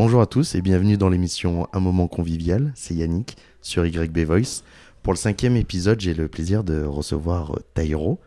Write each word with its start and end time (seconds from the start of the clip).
Bonjour 0.00 0.20
à 0.20 0.26
tous 0.26 0.54
et 0.54 0.62
bienvenue 0.62 0.96
dans 0.96 1.08
l'émission 1.08 1.66
Un 1.72 1.80
moment 1.80 2.06
convivial, 2.06 2.70
c'est 2.76 2.94
Yannick 2.94 3.36
sur 3.60 3.84
YB 3.84 4.18
Voice. 4.18 4.62
Pour 5.02 5.12
le 5.12 5.18
cinquième 5.18 5.56
épisode, 5.56 5.98
j'ai 5.98 6.14
le 6.14 6.28
plaisir 6.28 6.62
de 6.62 6.84
recevoir 6.84 7.56
euh, 7.56 7.64
Tairo. 7.74 8.20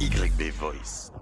YB 0.00 0.42
Voice. 0.58 1.12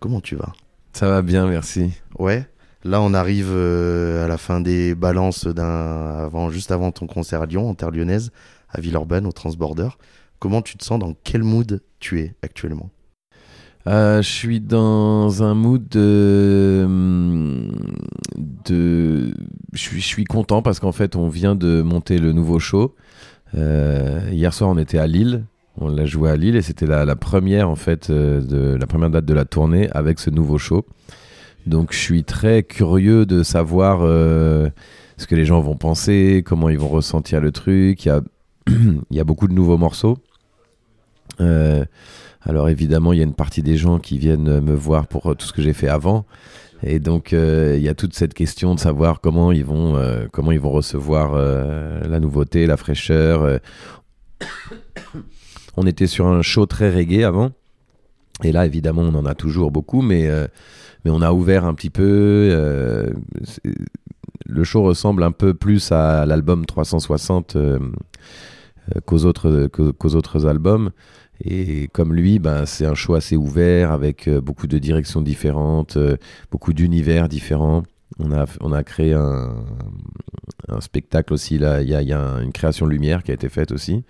Comment 0.00 0.20
tu 0.20 0.34
vas? 0.34 0.52
Ça 0.92 1.06
va 1.08 1.22
bien, 1.22 1.46
merci. 1.46 1.92
Ouais. 2.18 2.44
Là, 2.82 3.00
on 3.00 3.14
arrive 3.14 3.52
euh, 3.52 4.24
à 4.24 4.26
la 4.26 4.38
fin 4.38 4.60
des 4.60 4.96
balances 4.96 5.46
d'un 5.46 6.24
avant, 6.24 6.50
juste 6.50 6.72
avant 6.72 6.90
ton 6.90 7.06
concert 7.06 7.42
à 7.42 7.46
Lyon, 7.46 7.70
en 7.70 7.74
terre 7.76 7.92
lyonnaise, 7.92 8.32
à 8.68 8.80
Villeurbanne, 8.80 9.28
au 9.28 9.32
Transborder. 9.32 9.90
Comment 10.40 10.60
tu 10.60 10.76
te 10.76 10.84
sens? 10.84 10.98
Dans 10.98 11.14
quel 11.22 11.44
mood 11.44 11.84
tu 12.00 12.18
es 12.18 12.34
actuellement? 12.42 12.90
Euh, 13.86 14.20
je 14.20 14.28
suis 14.28 14.60
dans 14.60 15.44
un 15.44 15.54
mood 15.54 15.86
de. 15.88 16.86
je, 19.72 19.98
suis, 19.98 20.24
content 20.24 20.60
parce 20.60 20.80
qu'en 20.80 20.92
fait, 20.92 21.14
on 21.14 21.28
vient 21.28 21.54
de 21.54 21.82
monter 21.82 22.18
le 22.18 22.32
nouveau 22.32 22.58
show. 22.58 22.96
Euh, 23.56 24.28
hier 24.32 24.52
soir, 24.52 24.70
on 24.70 24.78
était 24.78 24.98
à 24.98 25.06
Lille. 25.06 25.44
On 25.78 25.88
l'a 25.88 26.06
joué 26.06 26.30
à 26.30 26.36
Lille 26.36 26.56
et 26.56 26.62
c'était 26.62 26.86
la, 26.86 27.16
première 27.16 27.68
en 27.68 27.76
fait 27.76 28.08
euh, 28.10 28.40
de 28.40 28.76
la 28.76 28.86
première 28.86 29.10
date 29.10 29.26
de 29.26 29.34
la 29.34 29.44
tournée 29.44 29.88
avec 29.92 30.18
ce 30.18 30.30
nouveau 30.30 30.58
show. 30.58 30.84
Donc, 31.66 31.92
je 31.92 31.98
suis 31.98 32.24
très 32.24 32.62
curieux 32.62 33.26
de 33.26 33.42
savoir 33.42 34.00
ce 34.00 35.26
que 35.28 35.34
les 35.34 35.44
gens 35.44 35.60
vont 35.60 35.76
penser, 35.76 36.42
comment 36.46 36.68
ils 36.68 36.78
vont 36.78 36.88
ressentir 36.88 37.40
le 37.40 37.52
truc. 37.52 38.04
Il 38.04 38.08
y 38.08 38.10
a, 38.10 38.20
il 38.68 39.16
y 39.16 39.20
a 39.20 39.24
beaucoup 39.24 39.48
de 39.48 39.52
nouveaux 39.52 39.76
morceaux. 39.76 40.18
Alors 42.46 42.68
évidemment, 42.68 43.12
il 43.12 43.18
y 43.18 43.20
a 43.20 43.24
une 43.24 43.34
partie 43.34 43.62
des 43.62 43.76
gens 43.76 43.98
qui 43.98 44.18
viennent 44.18 44.60
me 44.60 44.74
voir 44.74 45.08
pour 45.08 45.30
euh, 45.30 45.34
tout 45.34 45.46
ce 45.46 45.52
que 45.52 45.62
j'ai 45.62 45.72
fait 45.72 45.88
avant. 45.88 46.24
Et 46.82 47.00
donc, 47.00 47.32
euh, 47.32 47.74
il 47.76 47.82
y 47.82 47.88
a 47.88 47.94
toute 47.94 48.14
cette 48.14 48.34
question 48.34 48.74
de 48.74 48.80
savoir 48.80 49.20
comment 49.20 49.50
ils 49.50 49.64
vont, 49.64 49.96
euh, 49.96 50.26
comment 50.30 50.52
ils 50.52 50.60
vont 50.60 50.70
recevoir 50.70 51.34
la 51.34 52.20
nouveauté, 52.20 52.66
la 52.66 52.76
fraîcheur. 52.76 53.60
on 55.76 55.86
était 55.86 56.06
sur 56.06 56.26
un 56.26 56.42
show 56.42 56.66
très 56.66 56.94
reggae 56.94 57.24
avant. 57.24 57.50
Et 58.44 58.52
là, 58.52 58.66
évidemment, 58.66 59.02
on 59.02 59.14
en 59.14 59.26
a 59.26 59.34
toujours 59.34 59.70
beaucoup, 59.70 60.02
mais, 60.02 60.28
mais 61.04 61.10
on 61.10 61.22
a 61.22 61.32
ouvert 61.32 61.64
un 61.64 61.74
petit 61.74 61.90
peu. 61.90 63.10
le 64.44 64.64
show 64.64 64.82
ressemble 64.82 65.22
un 65.22 65.32
peu 65.32 65.54
plus 65.54 65.90
à 65.90 66.26
l'album 66.26 66.66
360 66.66 67.56
euh, 67.56 67.78
euh, 68.94 69.00
qu'aux 69.00 69.24
autres, 69.24 69.66
qu'aux 69.68 70.14
autres 70.14 70.46
albums. 70.46 70.90
Et 71.44 71.88
comme 71.92 72.14
lui, 72.14 72.38
ben, 72.38 72.66
c'est 72.66 72.86
un 72.86 72.94
show 72.94 73.14
assez 73.14 73.36
ouvert 73.36 73.92
avec 73.92 74.28
euh, 74.28 74.40
beaucoup 74.40 74.66
de 74.66 74.78
directions 74.78 75.22
différentes, 75.22 75.96
euh, 75.96 76.16
beaucoup 76.50 76.72
d'univers 76.72 77.28
différents. 77.28 77.82
On 78.18 78.32
a, 78.32 78.46
on 78.60 78.72
a 78.72 78.82
créé 78.82 79.12
un, 79.12 79.54
spectacle 80.80 81.32
aussi. 81.34 81.56
Il 81.56 81.88
y 81.88 82.12
a, 82.12 82.40
une 82.40 82.52
création 82.52 82.86
de 82.86 82.90
lumière 82.92 83.22
qui 83.22 83.30
a 83.30 83.34
été 83.34 83.48
faite 83.48 83.72
aussi. 83.72 84.04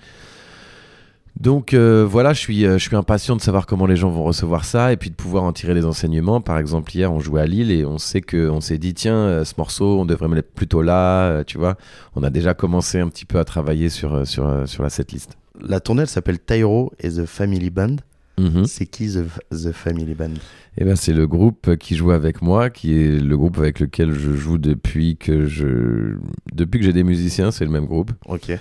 Donc 1.41 1.75
euh, 1.75 2.07
voilà, 2.09 2.33
je 2.33 2.39
suis, 2.39 2.61
je 2.63 2.79
suis 2.79 2.97
impatient 2.97 3.37
de 3.37 3.43
savoir 3.43 3.67
comment 3.67 3.87
les 3.87 3.97
gens 3.97 4.09
vont 4.09 4.25
recevoir 4.25 4.65
ça 4.65 4.93
et 4.93 4.97
puis 4.97 5.11
de 5.11 5.15
pouvoir 5.15 5.45
en 5.45 5.53
tirer 5.53 5.75
les 5.75 5.85
enseignements. 5.85 6.41
Par 6.41 6.59
exemple, 6.59 6.95
hier, 6.95 7.13
on 7.13 7.21
jouait 7.21 7.43
à 7.43 7.47
Lille 7.47 7.71
et 7.71 7.85
on 7.85 7.99
sait 7.99 8.23
que, 8.23 8.49
on 8.49 8.61
s'est 8.61 8.79
dit, 8.79 8.95
tiens, 8.95 9.45
ce 9.45 9.55
morceau, 9.59 9.99
on 9.99 10.07
devrait 10.07 10.29
me 10.29 10.37
mettre 10.37 10.53
plutôt 10.53 10.83
là, 10.83 11.43
tu 11.45 11.59
vois. 11.59 11.77
On 12.15 12.23
a 12.23 12.31
déjà 12.31 12.55
commencé 12.55 13.01
un 13.01 13.09
petit 13.09 13.25
peu 13.27 13.39
à 13.39 13.45
travailler 13.45 13.89
sur, 13.91 14.27
sur, 14.27 14.67
sur 14.67 14.83
la 14.83 14.91
setlist. 14.91 15.37
La 15.61 15.81
tournée, 15.81 16.03
elle 16.03 16.09
s'appelle 16.09 16.39
Tairo 16.39 16.93
et 17.01 17.11
The 17.11 17.27
Family 17.27 17.71
Band. 17.71 17.97
Mhm. 18.39 18.67
C'est 18.67 18.85
qui 18.85 19.09
the, 19.09 19.25
the 19.51 19.73
Family 19.73 20.15
Band? 20.15 20.35
Eh 20.77 20.85
ben, 20.85 20.95
c'est 20.95 21.15
le 21.15 21.27
groupe 21.27 21.77
qui 21.77 21.97
joue 21.97 22.11
avec 22.11 22.43
moi, 22.43 22.69
qui 22.69 22.93
est 22.93 23.19
le 23.19 23.37
groupe 23.37 23.57
avec 23.59 23.81
lequel 23.81 24.13
je 24.13 24.33
joue 24.33 24.59
depuis 24.59 25.17
que 25.17 25.47
je, 25.47 26.19
depuis 26.53 26.79
que 26.79 26.85
j'ai 26.85 26.93
des 26.93 27.03
musiciens, 27.03 27.51
c'est 27.51 27.65
le 27.65 27.71
même 27.71 27.87
groupe. 27.87 28.13
Ok. 28.27 28.53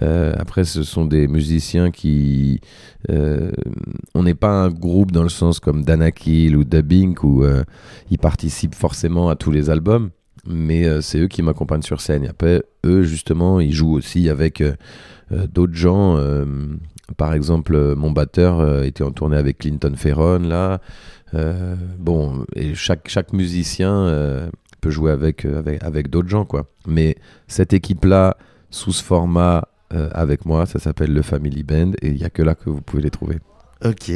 Euh, 0.00 0.34
après, 0.38 0.64
ce 0.64 0.84
sont 0.84 1.04
des 1.04 1.26
musiciens 1.26 1.90
qui, 1.90 2.60
euh, 3.10 3.50
on 4.14 4.22
n'est 4.22 4.34
pas 4.34 4.52
un 4.52 4.70
groupe 4.70 5.10
dans 5.10 5.24
le 5.24 5.28
sens 5.28 5.58
comme 5.58 5.82
Danakil 5.82 6.56
ou 6.56 6.62
Dubbing 6.62 7.16
où 7.24 7.42
euh, 7.42 7.64
ils 8.10 8.18
participent 8.18 8.76
forcément 8.76 9.28
à 9.28 9.34
tous 9.34 9.50
les 9.50 9.68
albums, 9.68 10.10
mais 10.46 11.00
c'est 11.02 11.18
eux 11.18 11.28
qui 11.28 11.42
m'accompagnent 11.42 11.82
sur 11.82 12.00
scène. 12.00 12.24
Après, 12.28 12.62
eux 12.84 13.02
justement, 13.02 13.58
ils 13.58 13.72
jouent 13.72 13.94
aussi 13.94 14.28
avec 14.28 14.62
d'autres 15.30 15.74
gens. 15.74 16.16
euh, 16.16 16.44
par 17.16 17.34
exemple, 17.34 17.74
euh, 17.74 17.94
mon 17.94 18.10
batteur 18.10 18.60
euh, 18.60 18.82
était 18.82 19.04
en 19.04 19.10
tournée 19.10 19.36
avec 19.36 19.58
Clinton 19.58 19.92
Ferron 19.96 20.40
là. 20.40 20.80
Euh, 21.34 21.74
bon, 21.98 22.44
et 22.54 22.74
chaque, 22.74 23.32
musicien 23.32 23.92
euh, 23.92 24.48
peut 24.80 24.90
jouer 24.90 25.10
avec, 25.10 25.44
euh, 25.44 25.62
avec, 25.80 26.08
d'autres 26.08 26.28
gens, 26.28 26.44
quoi. 26.44 26.66
Mais 26.86 27.16
cette 27.48 27.72
équipe-là, 27.72 28.36
sous 28.70 28.92
ce 28.92 29.02
format, 29.02 29.66
euh, 29.92 30.08
avec 30.12 30.46
moi, 30.46 30.64
ça 30.66 30.78
s'appelle 30.78 31.12
le 31.12 31.22
Family 31.22 31.64
Band, 31.64 31.92
et 32.02 32.08
il 32.08 32.14
n'y 32.14 32.24
a 32.24 32.30
que 32.30 32.42
là 32.42 32.54
que 32.54 32.70
vous 32.70 32.80
pouvez 32.80 33.02
les 33.02 33.10
trouver. 33.10 33.38
Ok. 33.84 34.10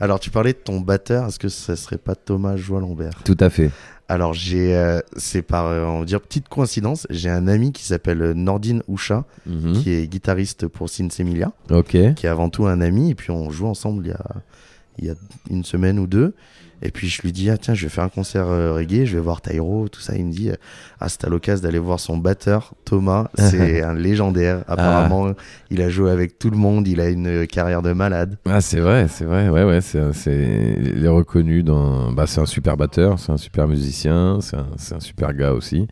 Alors, 0.00 0.20
tu 0.20 0.30
parlais 0.30 0.52
de 0.52 0.58
ton 0.58 0.80
batteur. 0.80 1.26
Est-ce 1.28 1.38
que 1.38 1.48
ça 1.48 1.76
serait 1.76 1.98
pas 1.98 2.14
Thomas 2.14 2.56
Joie 2.56 2.80
Lambert 2.80 3.12
Tout 3.24 3.36
à 3.40 3.50
fait. 3.50 3.70
Alors, 4.08 4.34
j'ai, 4.34 4.76
euh, 4.76 5.00
c'est 5.16 5.42
par, 5.42 5.66
euh, 5.66 5.84
on 5.84 6.00
va 6.00 6.04
dire, 6.04 6.20
petite 6.20 6.48
coïncidence. 6.48 7.06
J'ai 7.08 7.30
un 7.30 7.46
ami 7.48 7.72
qui 7.72 7.84
s'appelle 7.84 8.20
euh, 8.22 8.34
Nordine 8.34 8.82
Oucha, 8.88 9.24
Mhm. 9.46 9.74
qui 9.74 9.90
est 9.92 10.06
guitariste 10.06 10.66
pour 10.66 10.88
Sinsemilia, 10.90 11.52
Ok. 11.70 11.90
qui 12.14 12.26
est 12.26 12.28
avant 12.28 12.48
tout 12.50 12.66
un 12.66 12.80
ami. 12.80 13.10
Et 13.10 13.14
puis, 13.14 13.30
on 13.30 13.50
joue 13.50 13.66
ensemble 13.66 14.06
il 14.06 14.10
y 14.10 14.12
a, 14.12 14.26
il 14.98 15.04
y 15.06 15.10
a 15.10 15.14
une 15.50 15.64
semaine 15.64 15.98
ou 15.98 16.06
deux. 16.06 16.34
Et 16.82 16.90
puis, 16.90 17.08
je 17.08 17.22
lui 17.22 17.32
dis, 17.32 17.48
ah, 17.50 17.56
tiens, 17.56 17.74
je 17.74 17.84
vais 17.84 17.88
faire 17.88 18.04
un 18.04 18.08
concert 18.08 18.46
euh, 18.48 18.74
reggae, 18.74 19.04
je 19.04 19.16
vais 19.16 19.22
voir 19.22 19.40
Tyro, 19.40 19.88
tout 19.88 20.00
ça. 20.00 20.16
Il 20.16 20.26
me 20.26 20.32
dit, 20.32 20.50
euh, 20.50 20.56
ah, 21.00 21.08
c'est 21.08 21.24
à 21.24 21.28
l'occasion 21.28 21.62
d'aller 21.62 21.78
voir 21.78 22.00
son 22.00 22.16
batteur, 22.16 22.74
Thomas. 22.84 23.28
C'est 23.38 23.82
un 23.82 23.94
légendaire. 23.94 24.64
Apparemment, 24.66 25.32
il 25.70 25.82
a 25.82 25.88
joué 25.88 26.10
avec 26.10 26.38
tout 26.38 26.50
le 26.50 26.56
monde. 26.56 26.88
Il 26.88 27.00
a 27.00 27.08
une 27.08 27.46
carrière 27.46 27.82
de 27.82 27.92
malade. 27.92 28.36
Ah, 28.46 28.60
c'est 28.60 28.80
vrai, 28.80 29.06
c'est 29.08 29.24
vrai. 29.24 29.48
Ouais, 29.48 29.64
ouais, 29.64 29.80
c'est, 29.80 30.12
c'est, 30.12 30.76
il 30.80 31.04
est 31.04 31.08
reconnu 31.08 31.62
dans. 31.62 32.12
Bah, 32.12 32.26
c'est 32.26 32.40
un 32.40 32.46
super 32.46 32.76
batteur, 32.76 33.18
c'est 33.18 33.32
un 33.32 33.36
super 33.36 33.68
musicien, 33.68 34.38
c'est 34.40 34.56
un, 34.56 34.66
c'est 34.76 34.94
un 34.94 35.00
super 35.00 35.32
gars 35.34 35.52
aussi. 35.52 35.86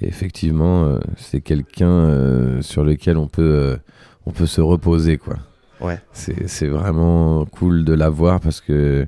Et 0.00 0.08
effectivement, 0.08 0.84
euh, 0.84 0.98
c'est 1.16 1.40
quelqu'un 1.40 1.90
euh, 1.90 2.62
sur 2.62 2.84
lequel 2.84 3.16
on 3.16 3.26
peut, 3.26 3.42
euh, 3.42 3.76
on 4.26 4.30
peut 4.30 4.46
se 4.46 4.60
reposer, 4.60 5.18
quoi. 5.18 5.36
Ouais. 5.80 6.00
C'est, 6.12 6.48
c'est 6.48 6.66
vraiment 6.66 7.44
cool 7.46 7.84
de 7.84 7.92
l'avoir 7.92 8.40
parce 8.40 8.60
que 8.60 9.06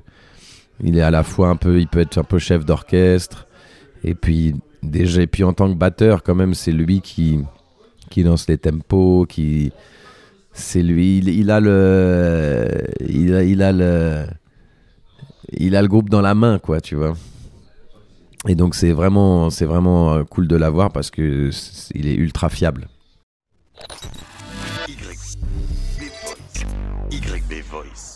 il 0.83 0.97
est 0.97 1.01
à 1.01 1.11
la 1.11 1.23
fois 1.23 1.49
un 1.49 1.55
peu, 1.55 1.79
il 1.79 1.87
peut 1.87 1.99
être 1.99 2.17
un 2.17 2.23
peu 2.23 2.39
chef 2.39 2.65
d'orchestre 2.65 3.47
et 4.03 4.15
puis 4.15 4.55
déjà, 4.83 5.21
et 5.21 5.27
puis 5.27 5.43
en 5.43 5.53
tant 5.53 5.71
que 5.71 5.77
batteur, 5.77 6.23
quand 6.23 6.35
même, 6.35 6.53
c'est 6.53 6.71
lui 6.71 7.01
qui, 7.01 7.39
qui 8.09 8.23
lance 8.23 8.47
les 8.47 8.57
tempos, 8.57 9.25
qui, 9.27 9.71
c'est 10.53 10.81
lui, 10.83 11.19
il, 11.19 11.51
a 11.51 11.59
le, 11.59 12.67
il 13.07 13.33
a, 13.35 13.43
il 13.43 13.61
a 13.61 13.71
le, 13.71 14.25
il 15.53 15.75
a 15.75 15.81
le 15.81 15.87
groupe 15.87 16.09
dans 16.09 16.21
la 16.21 16.33
main, 16.35 16.57
quoi, 16.59 16.81
tu 16.81 16.95
vois. 16.95 17.13
Et 18.47 18.55
donc 18.55 18.73
c'est 18.73 18.91
vraiment, 18.91 19.51
c'est 19.51 19.65
vraiment 19.65 20.13
euh, 20.13 20.23
cool 20.23 20.47
de 20.47 20.55
l'avoir 20.55 20.91
parce 20.91 21.11
que 21.11 21.51
c'est- 21.51 21.93
il 21.93 22.07
est 22.07 22.15
ultra 22.15 22.49
fiable. 22.49 22.87
YB 27.11 27.61
Voice. 27.69 28.10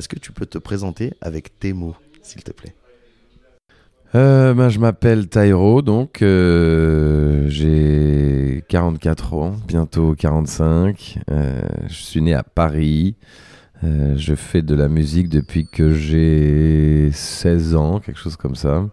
Est-ce 0.00 0.08
que 0.08 0.18
tu 0.18 0.32
peux 0.32 0.46
te 0.46 0.56
présenter 0.56 1.12
avec 1.20 1.58
tes 1.58 1.74
mots, 1.74 1.94
s'il 2.22 2.42
te 2.42 2.52
plaît? 2.52 2.74
Euh, 4.14 4.54
ben, 4.54 4.70
je 4.70 4.78
m'appelle 4.78 5.28
Tairo, 5.28 5.82
donc 5.82 6.22
euh, 6.22 7.44
j'ai 7.50 8.64
44 8.68 9.34
ans, 9.34 9.56
bientôt 9.68 10.14
45. 10.14 11.18
Euh, 11.30 11.60
je 11.86 11.92
suis 11.92 12.22
né 12.22 12.32
à 12.32 12.42
Paris. 12.42 13.16
Je 13.82 14.34
fais 14.34 14.62
de 14.62 14.74
la 14.74 14.88
musique 14.88 15.28
depuis 15.28 15.66
que 15.66 15.92
j'ai 15.92 17.10
16 17.12 17.74
ans, 17.74 18.00
quelque 18.00 18.20
chose 18.20 18.36
comme 18.36 18.54
ça. 18.54 18.88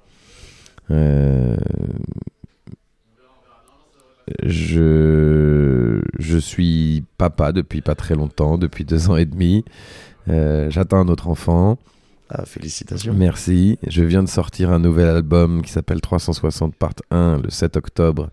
Je, 4.43 6.01
je 6.19 6.37
suis 6.37 7.05
papa 7.17 7.53
depuis 7.53 7.79
pas 7.79 7.95
très 7.95 8.15
longtemps, 8.15 8.57
depuis 8.57 8.83
deux 8.83 9.09
ans 9.09 9.15
et 9.15 9.23
demi. 9.23 9.63
Euh, 10.29 10.69
J'attends 10.69 10.97
un 10.97 11.07
autre 11.07 11.27
enfant. 11.27 11.77
Ah, 12.29 12.45
félicitations. 12.45 13.13
Merci. 13.13 13.79
Je 13.87 14.03
viens 14.03 14.21
de 14.21 14.27
sortir 14.27 14.71
un 14.71 14.79
nouvel 14.79 15.07
album 15.07 15.61
qui 15.61 15.71
s'appelle 15.71 16.01
360 16.01 16.75
Part 16.75 16.93
1 17.09 17.39
le 17.41 17.49
7 17.49 17.77
octobre. 17.77 18.29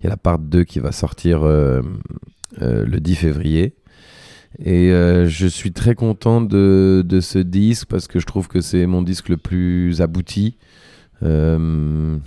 Il 0.00 0.04
y 0.04 0.06
a 0.06 0.10
la 0.10 0.18
part 0.18 0.38
2 0.38 0.64
qui 0.64 0.80
va 0.80 0.92
sortir 0.92 1.42
euh, 1.44 1.80
euh, 2.60 2.84
le 2.84 3.00
10 3.00 3.14
février. 3.14 3.74
Et 4.58 4.92
euh, 4.92 5.26
je 5.28 5.46
suis 5.46 5.72
très 5.72 5.94
content 5.94 6.42
de, 6.42 7.02
de 7.06 7.20
ce 7.20 7.38
disque 7.38 7.88
parce 7.88 8.06
que 8.06 8.18
je 8.18 8.26
trouve 8.26 8.48
que 8.48 8.60
c'est 8.60 8.86
mon 8.86 9.00
disque 9.02 9.30
le 9.30 9.38
plus 9.38 10.02
abouti. 10.02 10.56
Dans 11.22 12.20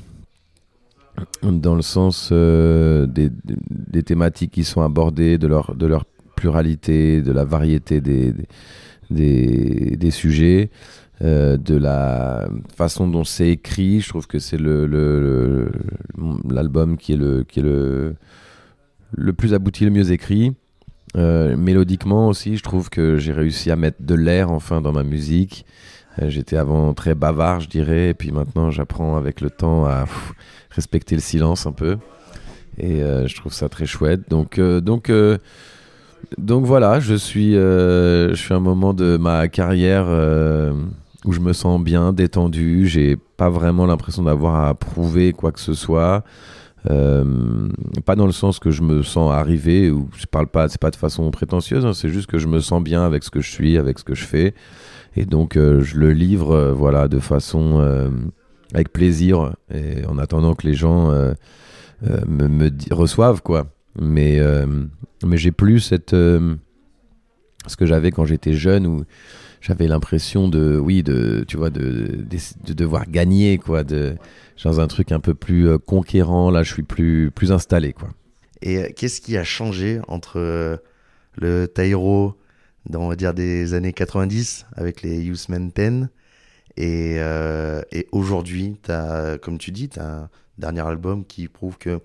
le 1.75 1.81
sens 1.81 2.31
des, 2.31 3.29
des 3.69 4.03
thématiques 4.03 4.51
qui 4.51 4.63
sont 4.63 4.81
abordées, 4.81 5.37
de 5.37 5.47
leur, 5.47 5.75
de 5.75 5.85
leur 5.85 6.05
pluralité, 6.35 7.21
de 7.21 7.31
la 7.31 7.45
variété 7.45 8.01
des, 8.01 8.33
des, 8.33 8.47
des, 9.11 9.95
des 9.97 10.11
sujets. 10.11 10.69
euh, 11.23 11.55
de 11.57 11.75
la 11.75 12.49
façon 12.75 13.07
dont 13.07 13.23
c'est 13.23 13.49
écrit. 13.49 14.01
Je 14.01 14.09
trouve 14.09 14.25
que 14.27 14.39
c'est 14.39 14.57
le, 14.57 14.87
le- 14.87 15.71
l'album 16.49 16.97
qui 16.97 17.13
est 17.13 17.17
le 17.17 17.43
qui 17.43 17.59
est 17.59 17.63
le 17.63 18.15
le 19.15 19.33
plus 19.33 19.53
abouti, 19.53 19.85
le 19.85 19.91
mieux 19.91 20.11
écrit. 20.11 20.53
Euh, 21.17 21.57
mélodiquement 21.57 22.27
aussi, 22.29 22.55
je 22.57 22.63
trouve 22.63 22.89
que 22.89 23.17
j'ai 23.17 23.33
réussi 23.33 23.69
à 23.69 23.75
mettre 23.75 24.01
de 24.01 24.15
l'air 24.15 24.49
enfin 24.51 24.81
dans 24.81 24.93
ma 24.93 25.03
musique. 25.03 25.65
Euh, 26.21 26.29
J'étais 26.29 26.57
avant 26.57 26.93
très 26.93 27.13
bavard, 27.15 27.59
je 27.59 27.69
dirais, 27.69 28.09
et 28.09 28.13
puis 28.13 28.31
maintenant 28.31 28.71
j'apprends 28.71 29.15
avec 29.17 29.41
le 29.41 29.49
temps 29.49 29.85
à 29.85 30.05
respecter 30.71 31.15
le 31.15 31.21
silence 31.21 31.67
un 31.67 31.71
peu. 31.73 31.97
Et 32.79 33.01
je 33.01 33.35
trouve 33.35 33.53
ça 33.53 33.67
très 33.69 33.85
chouette. 33.85 34.21
Donc, 34.29 34.59
donc, 34.59 35.11
donc 36.37 36.65
voilà, 36.65 36.99
je 36.99 37.15
suis, 37.15 37.55
euh, 37.55 38.33
à 38.49 38.53
un 38.53 38.59
moment 38.59 38.93
de 38.93 39.17
ma 39.17 39.47
carrière 39.47 40.05
euh, 40.07 40.73
où 41.25 41.33
je 41.33 41.39
me 41.39 41.53
sens 41.53 41.81
bien, 41.81 42.13
détendu. 42.13 42.87
J'ai 42.87 43.17
pas 43.37 43.49
vraiment 43.49 43.85
l'impression 43.85 44.23
d'avoir 44.23 44.65
à 44.65 44.73
prouver 44.73 45.33
quoi 45.33 45.51
que 45.51 45.59
ce 45.59 45.73
soit. 45.73 46.23
Euh, 46.89 47.69
pas 48.05 48.15
dans 48.15 48.25
le 48.25 48.31
sens 48.31 48.57
que 48.57 48.71
je 48.71 48.81
me 48.81 49.03
sens 49.03 49.31
arrivé 49.31 49.91
ou 49.91 50.09
je 50.17 50.25
parle 50.25 50.47
pas, 50.47 50.67
c'est 50.67 50.81
pas 50.81 50.89
de 50.89 50.95
façon 50.95 51.29
prétentieuse, 51.29 51.85
hein, 51.85 51.93
c'est 51.93 52.09
juste 52.09 52.27
que 52.27 52.39
je 52.39 52.47
me 52.47 52.59
sens 52.59 52.81
bien 52.81 53.03
avec 53.05 53.23
ce 53.23 53.29
que 53.29 53.39
je 53.39 53.51
suis, 53.51 53.77
avec 53.77 53.99
ce 53.99 54.03
que 54.03 54.15
je 54.15 54.23
fais, 54.25 54.55
et 55.15 55.25
donc 55.25 55.57
euh, 55.57 55.83
je 55.83 55.97
le 55.97 56.11
livre, 56.11 56.55
euh, 56.55 56.73
voilà, 56.73 57.07
de 57.07 57.19
façon 57.19 57.77
euh, 57.79 58.09
avec 58.73 58.91
plaisir, 58.91 59.53
et 59.71 60.05
en 60.07 60.17
attendant 60.17 60.55
que 60.55 60.65
les 60.65 60.73
gens 60.73 61.11
euh, 61.11 61.33
euh, 62.09 62.21
me, 62.27 62.47
me 62.47 62.71
reçoivent 62.89 63.43
quoi. 63.43 63.67
Mais 63.99 64.39
euh, 64.39 64.65
mais 65.25 65.37
j'ai 65.37 65.51
plus 65.51 65.79
cette 65.79 66.13
euh, 66.13 66.55
ce 67.67 67.75
que 67.75 67.85
j'avais 67.85 68.11
quand 68.11 68.25
j'étais 68.25 68.53
jeune 68.53 68.87
où 68.87 69.03
j'avais 69.59 69.87
l'impression 69.87 70.47
de 70.47 70.77
oui 70.77 71.03
de 71.03 71.43
tu 71.47 71.57
vois 71.57 71.69
de, 71.69 71.81
de, 71.81 72.37
de 72.65 72.73
devoir 72.73 73.09
gagner 73.09 73.57
quoi 73.57 73.83
de 73.83 74.15
dans 74.63 74.79
un 74.79 74.87
truc 74.87 75.11
un 75.11 75.19
peu 75.19 75.33
plus 75.33 75.67
euh, 75.67 75.77
conquérant. 75.77 76.51
Là 76.51 76.63
je 76.63 76.73
suis 76.73 76.83
plus 76.83 77.31
plus 77.31 77.51
installé 77.51 77.93
quoi. 77.93 78.09
Et 78.61 78.93
qu'est-ce 78.93 79.21
qui 79.21 79.37
a 79.37 79.43
changé 79.43 79.99
entre 80.07 80.79
le 81.35 81.67
Tairo 81.67 82.37
dans, 82.89 83.01
on 83.01 83.07
va 83.07 83.15
dire, 83.15 83.33
des 83.33 83.73
années 83.73 83.93
90 83.93 84.67
avec 84.75 85.01
les 85.01 85.23
Youthman 85.23 85.71
10 85.75 86.07
et, 86.77 87.15
et 87.91 88.07
aujourd'hui, 88.11 88.79
comme 89.41 89.57
tu 89.57 89.71
dis, 89.71 89.89
tu 89.89 89.99
as 89.99 90.05
un 90.05 90.29
dernier 90.59 90.81
album 90.81 91.25
qui 91.25 91.47
prouve 91.47 91.79
que 91.79 92.01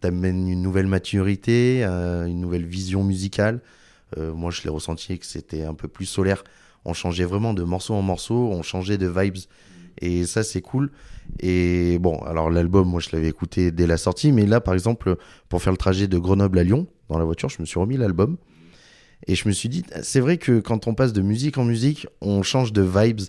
tu 0.00 0.06
amènes 0.06 0.48
une 0.48 0.62
nouvelle 0.62 0.86
maturité, 0.86 1.82
euh, 1.84 2.26
une 2.26 2.40
nouvelle 2.40 2.64
vision 2.64 3.04
musicale. 3.04 3.60
Euh, 4.18 4.32
moi, 4.32 4.50
je 4.50 4.62
l'ai 4.62 4.70
ressenti 4.70 5.18
que 5.18 5.26
c'était 5.26 5.64
un 5.64 5.74
peu 5.74 5.88
plus 5.88 6.06
solaire. 6.06 6.44
On 6.84 6.94
changeait 6.94 7.24
vraiment 7.24 7.54
de 7.54 7.62
morceau 7.62 7.94
en 7.94 8.02
morceau, 8.02 8.50
on 8.52 8.62
changeait 8.62 8.98
de 8.98 9.06
vibes. 9.06 9.38
Et 10.00 10.24
ça, 10.24 10.42
c'est 10.42 10.62
cool. 10.62 10.90
Et 11.40 11.98
bon, 11.98 12.18
alors 12.20 12.50
l'album, 12.50 12.88
moi, 12.88 13.00
je 13.00 13.10
l'avais 13.12 13.28
écouté 13.28 13.70
dès 13.70 13.86
la 13.86 13.96
sortie, 13.96 14.32
mais 14.32 14.46
là, 14.46 14.60
par 14.60 14.74
exemple, 14.74 15.16
pour 15.48 15.62
faire 15.62 15.72
le 15.72 15.76
trajet 15.76 16.08
de 16.08 16.18
Grenoble 16.18 16.58
à 16.58 16.64
Lyon, 16.64 16.86
dans 17.08 17.18
la 17.18 17.24
voiture, 17.24 17.48
je 17.48 17.60
me 17.60 17.66
suis 17.66 17.78
remis 17.78 17.96
l'album. 17.96 18.36
Et 19.26 19.34
je 19.34 19.46
me 19.46 19.52
suis 19.52 19.68
dit, 19.68 19.84
c'est 20.02 20.20
vrai 20.20 20.38
que 20.38 20.60
quand 20.60 20.86
on 20.86 20.94
passe 20.94 21.12
de 21.12 21.20
musique 21.20 21.58
en 21.58 21.64
musique, 21.64 22.06
on 22.22 22.42
change 22.42 22.72
de 22.72 22.82
vibes, 22.82 23.20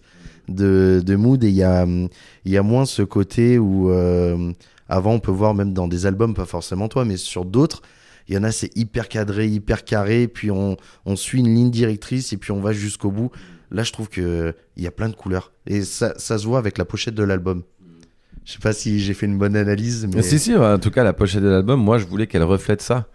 de, 0.47 1.15
mood, 1.15 1.43
et 1.43 1.49
il 1.49 1.55
y 1.55 1.63
a, 1.63 1.85
il 1.85 2.51
y 2.51 2.57
a 2.57 2.63
moins 2.63 2.85
ce 2.85 3.01
côté 3.01 3.59
où, 3.59 3.89
euh, 3.91 4.53
avant, 4.91 5.13
on 5.13 5.19
peut 5.19 5.31
voir 5.31 5.53
même 5.53 5.73
dans 5.73 5.87
des 5.87 6.05
albums, 6.05 6.33
pas 6.33 6.45
forcément 6.45 6.87
toi, 6.87 7.05
mais 7.05 7.17
sur 7.17 7.45
d'autres, 7.45 7.81
il 8.27 8.35
y 8.35 8.37
en 8.37 8.43
a, 8.43 8.51
c'est 8.51 8.75
hyper 8.77 9.07
cadré, 9.07 9.47
hyper 9.47 9.83
carré, 9.83 10.27
puis 10.27 10.51
on, 10.51 10.77
on 11.05 11.15
suit 11.15 11.39
une 11.39 11.53
ligne 11.53 11.71
directrice, 11.71 12.33
et 12.33 12.37
puis 12.37 12.51
on 12.51 12.59
va 12.59 12.73
jusqu'au 12.73 13.09
bout. 13.09 13.31
Là, 13.71 13.83
je 13.83 13.91
trouve 13.91 14.09
que 14.09 14.53
il 14.75 14.83
y 14.83 14.87
a 14.87 14.91
plein 14.91 15.09
de 15.09 15.15
couleurs. 15.15 15.53
Et 15.65 15.83
ça, 15.83 16.13
ça 16.17 16.37
se 16.37 16.45
voit 16.45 16.59
avec 16.59 16.77
la 16.77 16.85
pochette 16.85 17.15
de 17.15 17.23
l'album. 17.23 17.63
Je 18.43 18.53
sais 18.53 18.59
pas 18.59 18.73
si 18.73 18.99
j'ai 18.99 19.13
fait 19.13 19.27
une 19.27 19.37
bonne 19.37 19.55
analyse, 19.55 20.07
mais... 20.13 20.21
Si, 20.21 20.39
si, 20.39 20.55
en 20.55 20.77
tout 20.79 20.91
cas, 20.91 21.03
la 21.03 21.13
pochette 21.13 21.43
de 21.43 21.47
l'album, 21.47 21.81
moi, 21.81 21.97
je 21.97 22.05
voulais 22.05 22.27
qu'elle 22.27 22.43
reflète 22.43 22.81
ça. 22.81 23.07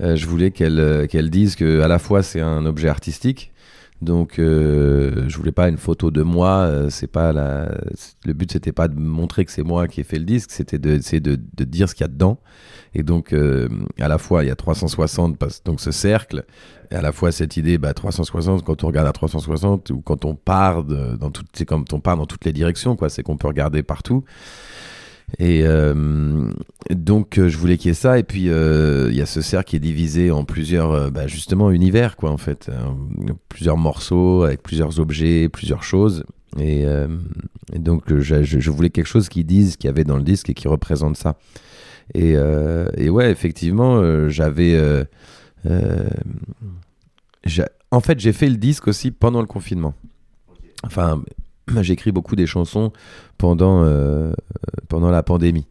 Euh, 0.00 0.16
je 0.16 0.26
voulais 0.26 0.50
qu'elle 0.50 0.80
euh, 0.80 1.06
qu'elle 1.06 1.30
dise 1.30 1.54
que 1.54 1.80
à 1.80 1.86
la 1.86 2.00
fois 2.00 2.24
c'est 2.24 2.40
un 2.40 2.66
objet 2.66 2.88
artistique, 2.88 3.52
donc 4.02 4.38
euh, 4.38 5.24
je 5.28 5.36
voulais 5.38 5.52
pas 5.52 5.68
une 5.68 5.78
photo 5.78 6.10
de 6.10 6.22
moi. 6.22 6.50
euh, 6.66 6.90
c'est 6.90 7.06
pas 7.06 7.32
la... 7.32 7.70
Le 8.26 8.32
but, 8.34 8.52
c'était 8.52 8.72
pas 8.72 8.88
de 8.88 8.98
montrer 8.98 9.44
que 9.44 9.52
c'est 9.52 9.62
moi 9.62 9.88
qui 9.88 10.00
ai 10.00 10.04
fait 10.04 10.18
le 10.18 10.24
disque, 10.24 10.50
c'était 10.50 10.78
de, 10.78 10.98
c'est 11.00 11.20
de, 11.20 11.38
de 11.56 11.64
dire 11.64 11.88
ce 11.88 11.94
qu'il 11.94 12.04
y 12.04 12.08
a 12.08 12.08
dedans. 12.12 12.38
Et 12.94 13.02
donc, 13.02 13.32
euh, 13.32 13.68
à 13.98 14.06
la 14.08 14.18
fois, 14.18 14.44
il 14.44 14.48
y 14.48 14.50
a 14.50 14.56
360, 14.56 15.36
parce- 15.38 15.62
donc 15.64 15.80
ce 15.80 15.90
cercle, 15.90 16.44
et 16.90 16.94
à 16.94 17.02
la 17.02 17.12
fois 17.12 17.32
cette 17.32 17.56
idée, 17.56 17.76
bah, 17.78 17.92
360, 17.94 18.62
quand 18.62 18.84
on 18.84 18.88
regarde 18.88 19.08
à 19.08 19.12
360, 19.12 19.90
ou 19.90 20.00
quand 20.00 20.24
on 20.24 20.34
part 20.34 20.84
de- 20.84 21.16
dans 21.16 21.30
toutes, 21.30 21.48
c'est 21.54 21.64
comme 21.64 21.84
on 21.92 22.00
part 22.00 22.16
dans 22.16 22.26
toutes 22.26 22.44
les 22.44 22.52
directions, 22.52 22.94
quoi. 22.96 23.08
C'est 23.08 23.22
qu'on 23.22 23.36
peut 23.36 23.48
regarder 23.48 23.82
partout. 23.82 24.24
Et 25.38 25.62
euh, 25.64 26.50
donc, 26.90 27.38
euh, 27.38 27.48
je 27.48 27.58
voulais 27.58 27.76
qu'il 27.76 27.88
y 27.88 27.92
ait 27.92 27.94
ça. 27.94 28.18
Et 28.18 28.22
puis, 28.22 28.48
euh, 28.48 29.08
il 29.10 29.16
y 29.16 29.22
a 29.22 29.26
ce 29.26 29.40
cercle 29.40 29.70
qui 29.70 29.76
est 29.76 29.80
divisé 29.80 30.30
en 30.30 30.44
plusieurs, 30.44 31.10
bah, 31.10 31.26
justement, 31.26 31.70
univers, 31.70 32.16
quoi, 32.16 32.30
en 32.30 32.36
fait. 32.36 32.70
Plusieurs 33.48 33.76
morceaux 33.76 34.44
avec 34.44 34.62
plusieurs 34.62 35.00
objets, 35.00 35.48
plusieurs 35.48 35.82
choses. 35.82 36.24
Et, 36.60 36.84
donc, 37.74 38.14
je, 38.16 38.70
voulais 38.70 38.90
quelque 38.90 39.06
chose 39.06 39.28
qui 39.28 39.44
dise 39.44 39.72
ce 39.72 39.76
qu'il 39.76 39.88
y 39.88 39.90
avait 39.90 40.04
dans 40.04 40.16
le 40.16 40.22
disque 40.22 40.50
et 40.50 40.54
qui 40.54 40.68
représente 40.68 41.16
ça. 41.16 41.36
Et, 42.14 42.34
et 42.96 43.10
ouais, 43.10 43.30
effectivement, 43.30 44.28
j'avais. 44.28 45.04
j'a- 47.44 47.68
en 47.90 48.00
fait, 48.00 48.18
j'ai 48.20 48.32
fait 48.32 48.48
le 48.48 48.56
disque 48.56 48.88
aussi 48.88 49.10
pendant 49.10 49.40
le 49.40 49.46
confinement. 49.46 49.94
Enfin, 50.84 51.22
j'écris 51.80 52.12
beaucoup 52.12 52.36
des 52.36 52.46
chansons 52.46 52.92
pendant, 53.38 53.84
euh, 53.84 54.32
pendant 54.88 55.10
la 55.10 55.22
pandémie. 55.22 55.66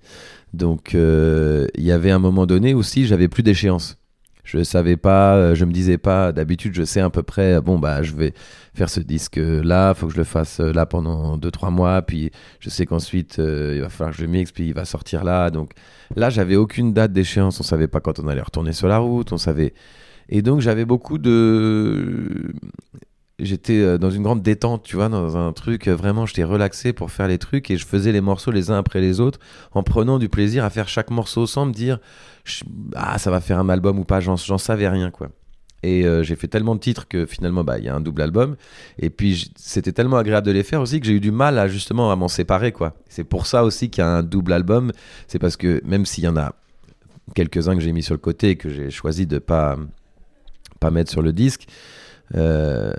Donc, 0.53 0.93
euh, 0.93 1.67
il 1.75 1.83
y 1.83 1.91
avait 1.91 2.11
un 2.11 2.19
moment 2.19 2.45
donné 2.45 2.73
aussi, 2.73 3.05
j'avais 3.05 3.27
plus 3.27 3.43
d'échéance. 3.43 3.97
Je 4.43 4.61
savais 4.61 4.97
pas, 4.97 5.35
euh, 5.35 5.55
je 5.55 5.63
me 5.63 5.71
disais 5.71 5.97
pas, 5.97 6.33
d'habitude, 6.33 6.73
je 6.75 6.83
sais 6.83 6.99
à 6.99 7.09
peu 7.09 7.23
près, 7.23 7.61
bon, 7.61 7.79
bah, 7.79 8.03
je 8.03 8.13
vais 8.13 8.33
faire 8.73 8.89
ce 8.89 8.99
disque-là, 8.99 9.93
faut 9.93 10.07
que 10.07 10.13
je 10.13 10.17
le 10.17 10.25
fasse 10.25 10.59
là 10.59 10.85
pendant 10.85 11.37
2-3 11.37 11.71
mois, 11.71 12.01
puis 12.01 12.29
je 12.59 12.69
sais 12.69 12.85
qu'ensuite, 12.85 13.37
il 13.37 13.79
va 13.79 13.89
falloir 13.89 14.15
que 14.15 14.21
je 14.21 14.27
mixe, 14.27 14.51
puis 14.51 14.67
il 14.67 14.73
va 14.73 14.83
sortir 14.83 15.23
là. 15.23 15.49
Donc 15.49 15.71
là, 16.15 16.29
j'avais 16.29 16.57
aucune 16.57 16.91
date 16.93 17.13
d'échéance, 17.13 17.59
on 17.61 17.63
savait 17.63 17.87
pas 17.87 18.01
quand 18.01 18.19
on 18.19 18.27
allait 18.27 18.41
retourner 18.41 18.73
sur 18.73 18.89
la 18.89 18.97
route, 18.97 19.31
on 19.31 19.37
savait. 19.37 19.73
Et 20.29 20.41
donc, 20.41 20.59
j'avais 20.59 20.85
beaucoup 20.85 21.17
de. 21.17 22.53
J'étais 23.39 23.79
euh, 23.79 23.97
dans 23.97 24.11
une 24.11 24.21
grande 24.21 24.43
détente, 24.43 24.83
tu 24.83 24.95
vois, 24.95 25.09
dans 25.09 25.37
un 25.37 25.51
truc, 25.53 25.87
euh, 25.87 25.95
vraiment, 25.95 26.25
j'étais 26.27 26.43
relaxé 26.43 26.93
pour 26.93 27.09
faire 27.11 27.27
les 27.27 27.39
trucs 27.39 27.71
et 27.71 27.77
je 27.77 27.85
faisais 27.85 28.11
les 28.11 28.21
morceaux 28.21 28.51
les 28.51 28.69
uns 28.69 28.77
après 28.77 29.01
les 29.01 29.19
autres 29.19 29.39
en 29.71 29.81
prenant 29.81 30.19
du 30.19 30.29
plaisir 30.29 30.63
à 30.63 30.69
faire 30.69 30.87
chaque 30.87 31.09
morceau 31.09 31.47
sans 31.47 31.65
me 31.65 31.73
dire, 31.73 31.99
ah, 32.95 33.17
ça 33.17 33.31
va 33.31 33.41
faire 33.41 33.57
un 33.57 33.69
album 33.69 33.97
ou 33.97 34.03
pas, 34.03 34.19
j'en 34.19 34.37
savais 34.37 34.87
rien, 34.87 35.09
quoi. 35.09 35.29
Et 35.83 36.05
euh, 36.05 36.23
j'ai 36.23 36.35
fait 36.35 36.47
tellement 36.47 36.75
de 36.75 36.79
titres 36.79 37.07
que 37.07 37.25
finalement, 37.25 37.63
bah, 37.63 37.77
il 37.77 37.83
y 37.83 37.89
a 37.89 37.95
un 37.95 37.99
double 37.99 38.21
album. 38.21 38.55
Et 38.97 39.09
puis, 39.09 39.51
c'était 39.57 39.91
tellement 39.91 40.17
agréable 40.17 40.47
de 40.47 40.51
les 40.51 40.63
faire 40.63 40.79
aussi 40.79 40.99
que 41.01 41.05
j'ai 41.05 41.13
eu 41.13 41.19
du 41.19 41.31
mal 41.31 41.59
à 41.59 41.67
justement 41.67 42.11
à 42.11 42.15
m'en 42.15 42.29
séparer, 42.29 42.71
quoi. 42.71 42.93
C'est 43.09 43.25
pour 43.25 43.45
ça 43.47 43.63
aussi 43.65 43.89
qu'il 43.89 44.01
y 44.01 44.05
a 44.05 44.09
un 44.09 44.23
double 44.23 44.53
album. 44.53 44.91
C'est 45.27 45.39
parce 45.39 45.57
que 45.57 45.81
même 45.83 46.05
s'il 46.05 46.23
y 46.23 46.27
en 46.27 46.37
a 46.37 46.55
quelques-uns 47.35 47.75
que 47.75 47.81
j'ai 47.81 47.91
mis 47.91 48.03
sur 48.03 48.13
le 48.13 48.19
côté 48.19 48.51
et 48.51 48.55
que 48.55 48.69
j'ai 48.69 48.89
choisi 48.89 49.27
de 49.27 49.39
pas 49.39 49.77
pas 50.79 50.91
mettre 50.91 51.11
sur 51.11 51.21
le 51.21 51.31
disque, 51.31 51.67
euh, 52.35 52.91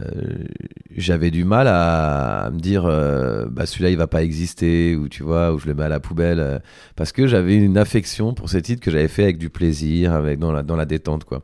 j'avais 0.96 1.30
du 1.30 1.44
mal 1.44 1.66
à, 1.66 2.50
me 2.52 2.60
dire 2.60 2.84
euh, 2.84 3.46
bah 3.50 3.66
celui-là 3.66 3.90
il 3.90 3.96
va 3.96 4.06
pas 4.06 4.22
exister 4.22 4.94
ou 4.94 5.08
tu 5.08 5.22
vois 5.22 5.52
ou 5.52 5.58
je 5.58 5.66
le 5.66 5.74
mets 5.74 5.82
à 5.82 5.88
la 5.88 5.98
poubelle 5.98 6.38
euh, 6.38 6.58
parce 6.94 7.10
que 7.10 7.26
j'avais 7.26 7.56
une 7.56 7.76
affection 7.76 8.34
pour 8.34 8.48
ces 8.48 8.62
titres 8.62 8.80
que 8.80 8.90
j'avais 8.90 9.08
fait 9.08 9.24
avec 9.24 9.38
du 9.38 9.50
plaisir 9.50 10.12
avec 10.12 10.38
dans 10.38 10.52
la 10.52 10.84
détente 10.84 11.24
quoi. 11.24 11.42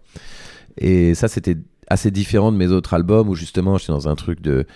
Et 0.78 1.14
ça 1.14 1.26
c'était 1.26 1.56
assez 1.88 2.12
différent 2.12 2.52
de 2.52 2.56
mes 2.56 2.68
autres 2.68 2.94
albums 2.94 3.28
où 3.28 3.34
justement 3.34 3.76
j'étais 3.76 3.92
dans 3.92 4.08
un 4.08 4.14
truc 4.14 4.40
de 4.40 4.66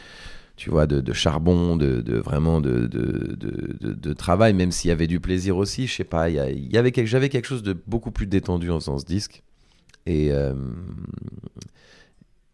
tu 0.56 0.70
vois 0.70 0.86
de, 0.86 1.12
charbon 1.12 1.76
de, 1.76 2.18
vraiment 2.18 2.60
de, 2.60 4.12
travail 4.14 4.54
même 4.54 4.72
s'il 4.72 4.88
y 4.88 4.92
avait 4.92 5.06
du 5.06 5.20
plaisir 5.20 5.56
aussi 5.56 5.86
je 5.86 5.94
sais 5.94 6.04
pas 6.04 6.30
il 6.30 6.36
y, 6.36 6.78
avait 6.78 6.92
j'avais 7.06 7.28
quelque 7.28 7.46
chose 7.46 7.62
de 7.62 7.76
beaucoup 7.86 8.10
plus 8.10 8.26
détendu 8.26 8.70
en 8.70 8.80
faisant 8.80 8.98
ce 8.98 9.04
disque. 9.04 9.42
Et 10.06 10.32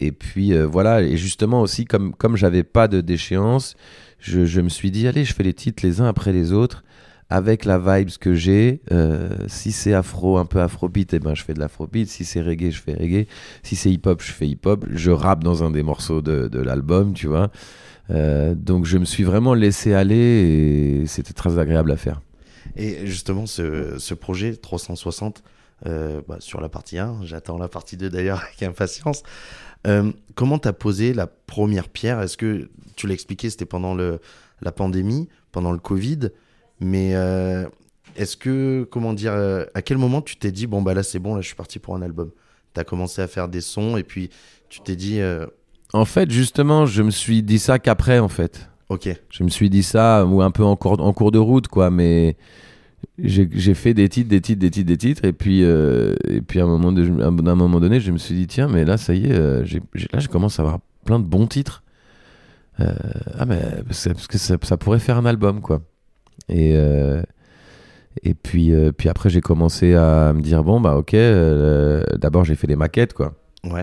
et 0.01 0.13
puis 0.13 0.53
euh, 0.53 0.67
voilà, 0.67 1.03
et 1.03 1.17
justement 1.17 1.61
aussi, 1.61 1.85
comme, 1.85 2.15
comme 2.15 2.37
j'avais 2.37 2.63
pas 2.63 2.89
de 2.89 3.01
déchéance, 3.01 3.77
je, 4.19 4.45
je 4.45 4.61
me 4.61 4.69
suis 4.69 4.91
dit, 4.91 5.07
allez, 5.07 5.25
je 5.25 5.35
fais 5.35 5.43
les 5.43 5.55
titres 5.55 5.85
les 5.85 6.01
uns 6.01 6.07
après 6.07 6.33
les 6.33 6.53
autres, 6.53 6.85
avec 7.31 7.65
la 7.65 7.79
vibes 7.79 8.11
que 8.21 8.35
j'ai. 8.35 8.81
Euh, 8.91 9.29
si 9.47 9.71
c'est 9.71 9.95
afro, 9.95 10.39
un 10.39 10.47
peu 10.47 10.61
afrobeat, 10.61 11.15
eh 11.15 11.21
ben, 11.21 11.35
je 11.35 11.45
fais 11.45 11.55
de 11.55 11.61
l'afrobeat. 11.61 12.09
Si 12.09 12.25
c'est 12.25 12.43
reggae, 12.43 12.73
je 12.73 12.83
fais 12.83 12.95
reggae. 12.95 13.27
Si 13.63 13.77
c'est 13.77 13.91
hip-hop, 13.91 14.21
je 14.21 14.33
fais 14.33 14.49
hip-hop. 14.49 14.85
Je 14.91 15.13
rappe 15.13 15.45
dans 15.45 15.63
un 15.63 15.71
des 15.71 15.85
morceaux 15.85 16.23
de, 16.23 16.49
de 16.49 16.61
l'album, 16.61 17.15
tu 17.15 17.29
vois. 17.29 17.51
Euh, 18.11 18.57
donc 18.57 18.85
je 18.85 18.99
me 18.99 19.05
suis 19.05 19.23
vraiment 19.23 19.55
laissé 19.55 19.95
aller 19.95 20.17
et 20.17 21.07
c'était 21.07 21.33
très 21.33 21.59
agréable 21.59 21.93
à 21.93 21.97
faire. 21.97 22.21
Et 22.77 23.07
justement, 23.07 23.47
ce, 23.47 23.99
ce 23.99 24.15
projet 24.15 24.57
360, 24.57 25.45
euh, 25.87 26.21
bah, 26.29 26.37
sur 26.41 26.61
la 26.61 26.69
partie 26.69 26.99
1, 26.99 27.21
j'attends 27.23 27.57
la 27.57 27.69
partie 27.69 27.97
2 27.97 28.11
d'ailleurs 28.11 28.43
avec 28.47 28.63
impatience. 28.63 29.23
Euh, 29.87 30.13
comment 30.35 30.59
t'as 30.59 30.73
posé 30.73 31.13
la 31.15 31.27
première 31.27 31.89
pierre? 31.89 32.21
Est-ce 32.21 32.37
que 32.37 32.69
tu 32.97 33.07
l'as 33.07 33.15
expliqué, 33.15 33.51
c'était 33.51 33.65
pendant 33.67 33.95
le, 33.95 34.21
la 34.61 34.73
pandémie, 34.73 35.29
pendant 35.53 35.73
le 35.73 35.79
Covid, 35.79 36.31
mais 36.81 37.15
euh, 37.15 37.67
est-ce 38.17 38.37
que, 38.37 38.87
comment 38.91 39.13
dire, 39.15 39.33
euh, 39.33 39.65
à 39.75 39.83
quel 39.83 39.99
moment 39.99 40.21
tu 40.23 40.37
t'es 40.37 40.53
dit, 40.53 40.67
bon, 40.67 40.83
bah 40.83 40.95
là 40.95 41.03
c'est 41.03 41.19
bon, 41.19 41.35
là 41.35 41.41
je 41.41 41.47
suis 41.47 41.57
parti 41.57 41.79
pour 41.79 41.95
un 41.95 42.03
album? 42.03 42.31
T'as 42.75 42.85
commencé 42.85 43.23
à 43.23 43.27
faire 43.27 43.49
des 43.49 43.61
sons 43.63 43.97
et 43.97 44.05
puis 44.05 44.31
tu 44.69 44.81
t'es 44.81 44.97
dit, 44.97 45.21
En 45.93 46.05
fait, 46.05 46.31
justement, 46.31 46.87
je 46.87 47.03
me 47.03 47.11
suis 47.11 47.43
dit 47.43 47.59
ça 47.59 47.79
qu'après, 47.79 48.19
en 48.21 48.29
fait. 48.29 48.69
ok, 48.89 49.09
Je 49.31 49.43
me 49.43 49.49
suis 49.49 49.69
dit 49.71 49.83
ça, 49.83 50.25
ou 50.25 50.41
un 50.43 50.51
peu 50.53 50.63
en 50.63 50.77
cours, 50.77 51.01
en 51.01 51.13
cours 51.13 51.33
de 51.33 51.39
route, 51.39 51.67
quoi, 51.67 51.91
mais 51.91 52.37
j'ai 53.23 53.75
fait 53.75 53.95
des 53.95 54.09
titres, 54.09 54.29
des 54.29 54.41
titres, 54.41 54.61
des 54.61 54.71
titres, 54.71 54.87
des 54.87 54.97
titres, 54.97 55.25
et 55.25 55.33
puis, 55.33 55.65
euh, 55.65 56.15
et 56.29 56.41
puis 56.41 56.61
à 56.61 56.65
un 56.65 56.67
moment, 56.67 56.93
moment 57.57 57.81
donné, 57.81 58.01
je 58.01 58.13
me 58.13 58.19
suis 58.19 58.35
dit, 58.35 58.47
tiens, 58.47 58.69
mais 58.69 58.85
là, 58.85 58.97
ça 58.97 59.15
y 59.15 59.27
est, 59.27 59.33
euh, 59.33 59.65
là, 60.13 60.19
je 60.21 60.29
commence 60.29 60.59
à 60.59 60.63
avoir 60.63 60.81
plein 61.05 61.19
de 61.19 61.25
bons 61.25 61.47
titres. 61.47 61.83
Euh, 62.81 62.95
ah, 63.39 63.45
mais 63.47 63.61
parce 63.87 64.07
que- 64.27 64.39
ça, 64.39 64.57
ça 64.63 64.77
pourrait 64.77 64.99
faire 65.01 65.17
un 65.19 65.27
album, 65.27 65.61
quoi. 65.61 65.83
Et, 66.49 66.75
et 68.23 68.35
puis, 68.35 68.73
puis 68.97 69.09
après, 69.09 69.31
j'ai 69.31 69.41
commencé 69.41 69.95
à 69.95 70.33
me 70.33 70.41
dire, 70.41 70.65
bon, 70.65 70.81
bah, 70.81 70.97
ok, 70.97 71.15
d'abord, 72.19 72.45
j'ai 72.45 72.55
fait 72.55 72.67
des 72.67 72.77
maquettes, 72.77 73.13
quoi. 73.15 73.35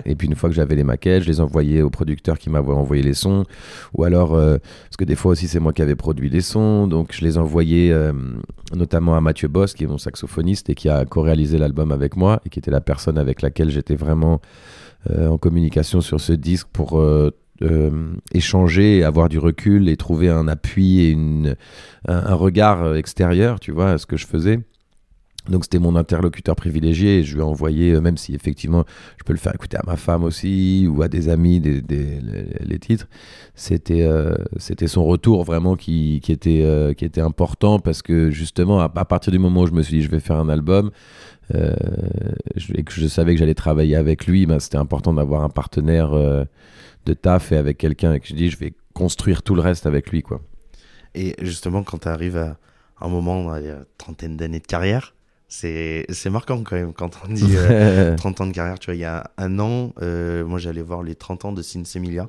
Et 0.05 0.15
puis 0.15 0.27
une 0.27 0.35
fois 0.35 0.49
que 0.49 0.55
j'avais 0.55 0.75
les 0.75 0.83
maquettes, 0.83 1.23
je 1.23 1.27
les 1.27 1.39
envoyais 1.39 1.81
au 1.81 1.89
producteur 1.89 2.39
qui 2.39 2.49
m'avait 2.49 2.71
envoyé 2.71 3.03
les 3.03 3.13
sons. 3.13 3.45
Ou 3.93 4.03
alors, 4.03 4.33
euh, 4.33 4.57
parce 4.85 4.97
que 4.97 5.05
des 5.05 5.15
fois 5.15 5.31
aussi 5.31 5.47
c'est 5.47 5.59
moi 5.59 5.73
qui 5.73 5.81
avais 5.81 5.95
produit 5.95 6.29
les 6.29 6.41
sons, 6.41 6.87
donc 6.87 7.13
je 7.13 7.23
les 7.23 7.37
envoyais 7.37 7.91
euh, 7.91 8.11
notamment 8.75 9.15
à 9.15 9.21
Mathieu 9.21 9.47
Boss, 9.47 9.73
qui 9.73 9.83
est 9.83 9.87
mon 9.87 9.97
saxophoniste 9.97 10.69
et 10.69 10.75
qui 10.75 10.89
a 10.89 11.05
co-réalisé 11.05 11.57
l'album 11.57 11.91
avec 11.91 12.15
moi 12.15 12.41
et 12.45 12.49
qui 12.49 12.59
était 12.59 12.71
la 12.71 12.81
personne 12.81 13.17
avec 13.17 13.41
laquelle 13.41 13.69
j'étais 13.69 13.95
vraiment 13.95 14.41
euh, 15.11 15.27
en 15.27 15.37
communication 15.37 16.01
sur 16.01 16.19
ce 16.19 16.33
disque 16.33 16.67
pour 16.73 17.01
échanger, 18.33 19.03
avoir 19.03 19.29
du 19.29 19.39
recul 19.39 19.89
et 19.89 19.97
trouver 19.97 20.29
un 20.29 20.47
appui 20.47 20.99
et 21.01 21.09
une, 21.09 21.55
un, 22.07 22.17
un 22.17 22.35
regard 22.35 22.95
extérieur, 22.95 23.59
tu 23.59 23.71
vois, 23.71 23.91
à 23.91 23.97
ce 23.97 24.05
que 24.05 24.15
je 24.17 24.27
faisais. 24.27 24.59
Donc 25.49 25.63
c'était 25.63 25.79
mon 25.79 25.95
interlocuteur 25.95 26.55
privilégié 26.55 27.19
et 27.19 27.23
je 27.23 27.33
lui 27.33 27.41
ai 27.41 27.43
envoyé, 27.43 27.93
euh, 27.93 28.01
même 28.01 28.17
si 28.17 28.35
effectivement 28.35 28.85
je 29.17 29.23
peux 29.23 29.33
le 29.33 29.39
faire 29.39 29.53
écouter 29.55 29.77
à 29.77 29.83
ma 29.85 29.95
femme 29.95 30.23
aussi 30.23 30.87
ou 30.89 31.01
à 31.01 31.07
des 31.07 31.29
amis 31.29 31.59
des, 31.59 31.81
les, 31.81 32.79
titres, 32.79 33.07
c'était 33.55 34.03
euh, 34.03 34.35
c'était 34.57 34.87
son 34.87 35.05
retour 35.05 35.43
vraiment 35.43 35.75
qui, 35.75 36.19
qui, 36.21 36.31
était, 36.31 36.61
euh, 36.63 36.93
qui 36.93 37.05
était 37.05 37.21
important 37.21 37.79
parce 37.79 38.01
que 38.01 38.29
justement 38.29 38.79
à, 38.79 38.91
à 38.93 39.05
partir 39.05 39.31
du 39.31 39.39
moment 39.39 39.61
où 39.61 39.67
je 39.67 39.71
me 39.71 39.81
suis 39.81 39.97
dit 39.97 40.03
je 40.03 40.11
vais 40.11 40.19
faire 40.19 40.37
un 40.37 40.49
album 40.49 40.91
et 41.53 42.83
que 42.83 42.91
je 42.91 43.07
savais 43.07 43.33
que 43.33 43.39
j'allais 43.39 43.53
travailler 43.53 43.95
avec 43.95 44.27
lui, 44.27 44.45
ben, 44.45 44.59
c'était 44.59 44.75
important 44.75 45.13
d'avoir 45.13 45.43
un 45.43 45.49
partenaire 45.49 46.11
de 46.11 47.13
taf 47.13 47.53
et 47.53 47.55
avec 47.55 47.77
quelqu'un 47.77 48.13
et 48.13 48.19
que 48.19 48.27
je 48.27 48.33
dis 48.33 48.49
je 48.49 48.57
vais 48.57 48.73
construire 48.93 49.43
tout 49.43 49.55
le 49.55 49.61
reste 49.61 49.85
avec 49.85 50.11
lui 50.11 50.21
quoi. 50.23 50.41
Et 51.15 51.35
justement, 51.41 51.83
quand 51.83 51.99
tu 51.99 52.07
arrives 52.09 52.37
à 52.37 52.57
un 52.99 53.07
moment, 53.07 53.55
y 53.57 53.69
a 53.69 53.79
trentaine 53.97 54.37
d'années 54.37 54.59
de 54.59 54.67
carrière, 54.67 55.15
c'est 55.47 56.05
marquant 56.29 56.61
quand 56.63 56.75
même 56.75 56.93
quand 56.93 57.11
on 57.27 57.33
dit 57.33 57.53
euh, 57.55 58.15
30 58.17 58.41
ans 58.41 58.47
de 58.47 58.51
carrière. 58.53 58.79
Tu 58.79 58.87
vois, 58.87 58.95
il 58.95 59.01
y 59.01 59.05
a 59.05 59.31
un 59.37 59.59
an, 59.59 59.93
euh, 60.01 60.43
moi 60.45 60.59
j'allais 60.59 60.81
voir 60.81 61.03
les 61.03 61.15
30 61.15 61.45
ans 61.45 61.51
de 61.53 61.61
Sinsemilia 61.61 62.27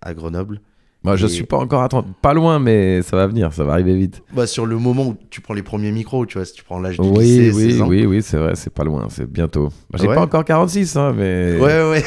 à 0.00 0.14
Grenoble. 0.14 0.60
Moi 1.02 1.16
je 1.16 1.26
Et- 1.26 1.28
suis 1.28 1.44
pas 1.44 1.58
encore 1.58 1.82
à 1.82 1.88
30 1.88 2.06
pas 2.22 2.32
loin 2.32 2.58
mais 2.58 3.02
ça 3.02 3.16
va 3.16 3.26
venir, 3.26 3.52
ça 3.52 3.62
va 3.64 3.74
arriver 3.74 3.94
vite. 3.94 4.22
Bah, 4.32 4.46
sur 4.46 4.64
le 4.64 4.78
moment 4.78 5.08
où 5.08 5.16
tu 5.28 5.42
prends 5.42 5.52
les 5.52 5.62
premiers 5.62 5.92
micros, 5.92 6.24
tu 6.24 6.38
vois, 6.38 6.46
si 6.46 6.54
tu 6.54 6.64
prends 6.64 6.78
l'âge 6.80 6.98
du 6.98 7.06
Oui, 7.06 7.24
lycée, 7.24 7.50
oui, 7.54 7.70
16 7.72 7.82
ans. 7.82 7.88
oui, 7.88 8.06
oui, 8.06 8.22
c'est 8.22 8.38
vrai, 8.38 8.54
c'est 8.54 8.72
pas 8.72 8.84
loin, 8.84 9.06
c'est 9.10 9.30
bientôt. 9.30 9.68
Bah, 9.90 9.98
J'ai 10.00 10.08
Ouais. 10.08 10.14
pas 10.14 10.22
encore 10.22 10.44
46, 10.46 10.96
hein, 10.96 11.12
mais. 11.14 11.58
Ouais, 11.60 11.90
ouais. 11.90 12.02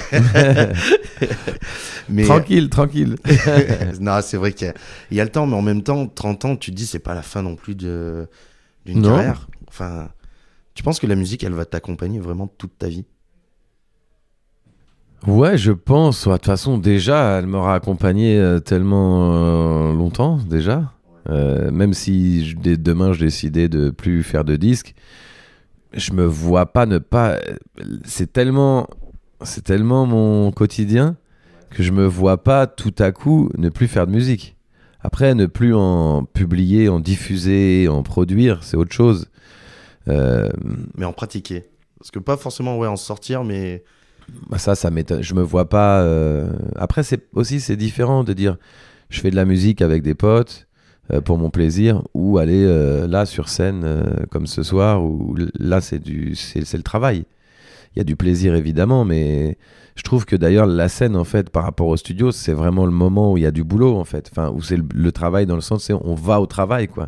mais 2.09 2.23
tranquille, 2.23 2.69
tranquille. 2.69 3.15
non, 3.99 4.19
c'est 4.23 4.37
vrai 4.37 4.53
qu'il 4.53 4.73
y, 5.11 5.15
y 5.15 5.21
a 5.21 5.23
le 5.23 5.29
temps, 5.29 5.45
mais 5.45 5.55
en 5.55 5.61
même 5.61 5.83
temps, 5.83 6.07
30 6.07 6.45
ans, 6.45 6.55
tu 6.55 6.71
te 6.71 6.75
dis, 6.75 6.85
c'est 6.87 6.99
pas 6.99 7.13
la 7.13 7.21
fin 7.21 7.41
non 7.43 7.55
plus 7.55 7.75
de 7.75 8.27
d'une 8.85 9.01
Non. 9.01 9.09
carrière. 9.15 9.47
Enfin, 9.67 10.07
tu 10.77 10.84
penses 10.84 11.00
que 11.00 11.07
la 11.07 11.15
musique, 11.15 11.43
elle 11.43 11.53
va 11.53 11.65
t'accompagner 11.65 12.19
vraiment 12.19 12.46
toute 12.48 12.77
ta 12.77 12.88
vie? 12.88 13.03
Ouais, 15.25 15.57
je 15.57 15.72
pense. 15.72 16.27
De 16.27 16.34
toute 16.34 16.46
façon, 16.46 16.77
déjà, 16.77 17.39
elle 17.39 17.48
m'aura 17.48 17.74
accompagné 17.74 18.38
euh, 18.38 18.60
tellement 18.60 19.34
euh, 19.34 19.93
longtemps, 19.93 20.38
déjà. 20.48 20.93
Euh, 21.29 21.72
même 21.72 21.93
si 21.93 22.48
je- 22.48 22.55
dès 22.55 22.77
demain 22.77 23.12
je 23.12 23.19
décidais 23.25 23.67
de 23.67 23.89
plus 23.89 24.24
faire 24.24 24.46
de 24.46 24.55
disques, 24.55 24.93
je 25.93 26.13
me 26.13 26.25
vois 26.25 26.67
pas 26.67 26.86
ne 26.86 27.00
pas. 27.00 27.38
C'est 28.05 28.31
tellement, 28.31 28.88
c'est 29.43 29.63
tellement 29.63 30.05
mon 30.05 30.51
quotidien 30.51 31.17
que 31.72 31.84
je 31.84 31.91
me 31.91 32.05
vois 32.05 32.43
pas 32.43 32.67
tout 32.67 32.96
à 33.00 33.12
coup 33.12 33.50
ne 33.57 33.69
plus 33.69 33.88
faire 33.88 34.07
de 34.07 34.12
musique. 34.12 34.55
Après, 35.01 35.36
ne 35.36 35.46
plus 35.48 35.74
en 35.75 36.24
publier, 36.25 36.89
en 36.89 37.00
diffuser, 37.00 37.88
en 37.89 38.03
produire, 38.03 38.63
c'est 38.63 38.77
autre 38.77 38.93
chose. 38.93 39.27
Euh, 40.07 40.49
Mais 40.97 41.05
en 41.05 41.13
pratiquer. 41.13 41.65
Parce 41.99 42.11
que 42.11 42.19
pas 42.19 42.37
forcément, 42.37 42.77
ouais, 42.77 42.87
en 42.87 42.95
sortir, 42.95 43.43
mais 43.43 43.83
bah 44.49 44.57
ça, 44.57 44.75
ça 44.75 44.91
m'étonne. 44.91 45.21
Je 45.23 45.33
me 45.33 45.41
vois 45.41 45.69
pas. 45.69 46.01
euh, 46.01 46.51
Après, 46.75 47.03
c'est 47.03 47.27
aussi 47.33 47.59
c'est 47.59 47.75
différent 47.77 48.23
de 48.23 48.33
dire 48.33 48.57
je 49.09 49.19
fais 49.21 49.31
de 49.31 49.35
la 49.35 49.45
musique 49.45 49.81
avec 49.81 50.03
des 50.03 50.13
potes 50.15 50.67
euh, 51.11 51.21
pour 51.21 51.37
mon 51.37 51.49
plaisir 51.49 52.03
ou 52.13 52.37
aller 52.37 52.63
euh, 52.65 53.07
là 53.07 53.25
sur 53.25 53.47
scène 53.49 53.83
euh, 53.85 54.03
comme 54.29 54.45
ce 54.45 54.63
soir 54.63 55.03
où 55.03 55.35
là 55.57 55.79
c'est 55.81 55.99
du 55.99 56.35
c'est 56.35 56.61
le 56.73 56.83
travail. 56.83 57.25
Il 57.95 57.99
y 57.99 58.01
a 58.01 58.03
du 58.03 58.15
plaisir 58.15 58.53
évidemment, 58.53 59.05
mais 59.05 59.57
je 59.95 60.03
trouve 60.03 60.25
que 60.25 60.35
d'ailleurs 60.35 60.67
la 60.67 60.89
scène 60.89 61.15
en 61.15 61.23
fait 61.23 61.49
par 61.49 61.63
rapport 61.63 61.87
au 61.87 61.97
studio 61.97 62.31
c'est 62.31 62.53
vraiment 62.53 62.85
le 62.85 62.91
moment 62.91 63.31
où 63.31 63.37
il 63.37 63.43
y 63.43 63.47
a 63.47 63.51
du 63.51 63.63
boulot 63.63 63.95
en 63.97 64.03
fait. 64.05 64.29
Enfin 64.31 64.51
où 64.51 64.61
c'est 64.61 64.77
le, 64.77 64.85
le 64.93 65.11
travail 65.11 65.45
dans 65.47 65.55
le 65.55 65.61
sens 65.61 65.85
c'est 65.85 65.93
on 65.93 66.13
va 66.15 66.39
au 66.41 66.45
travail 66.45 66.87
quoi. 66.89 67.07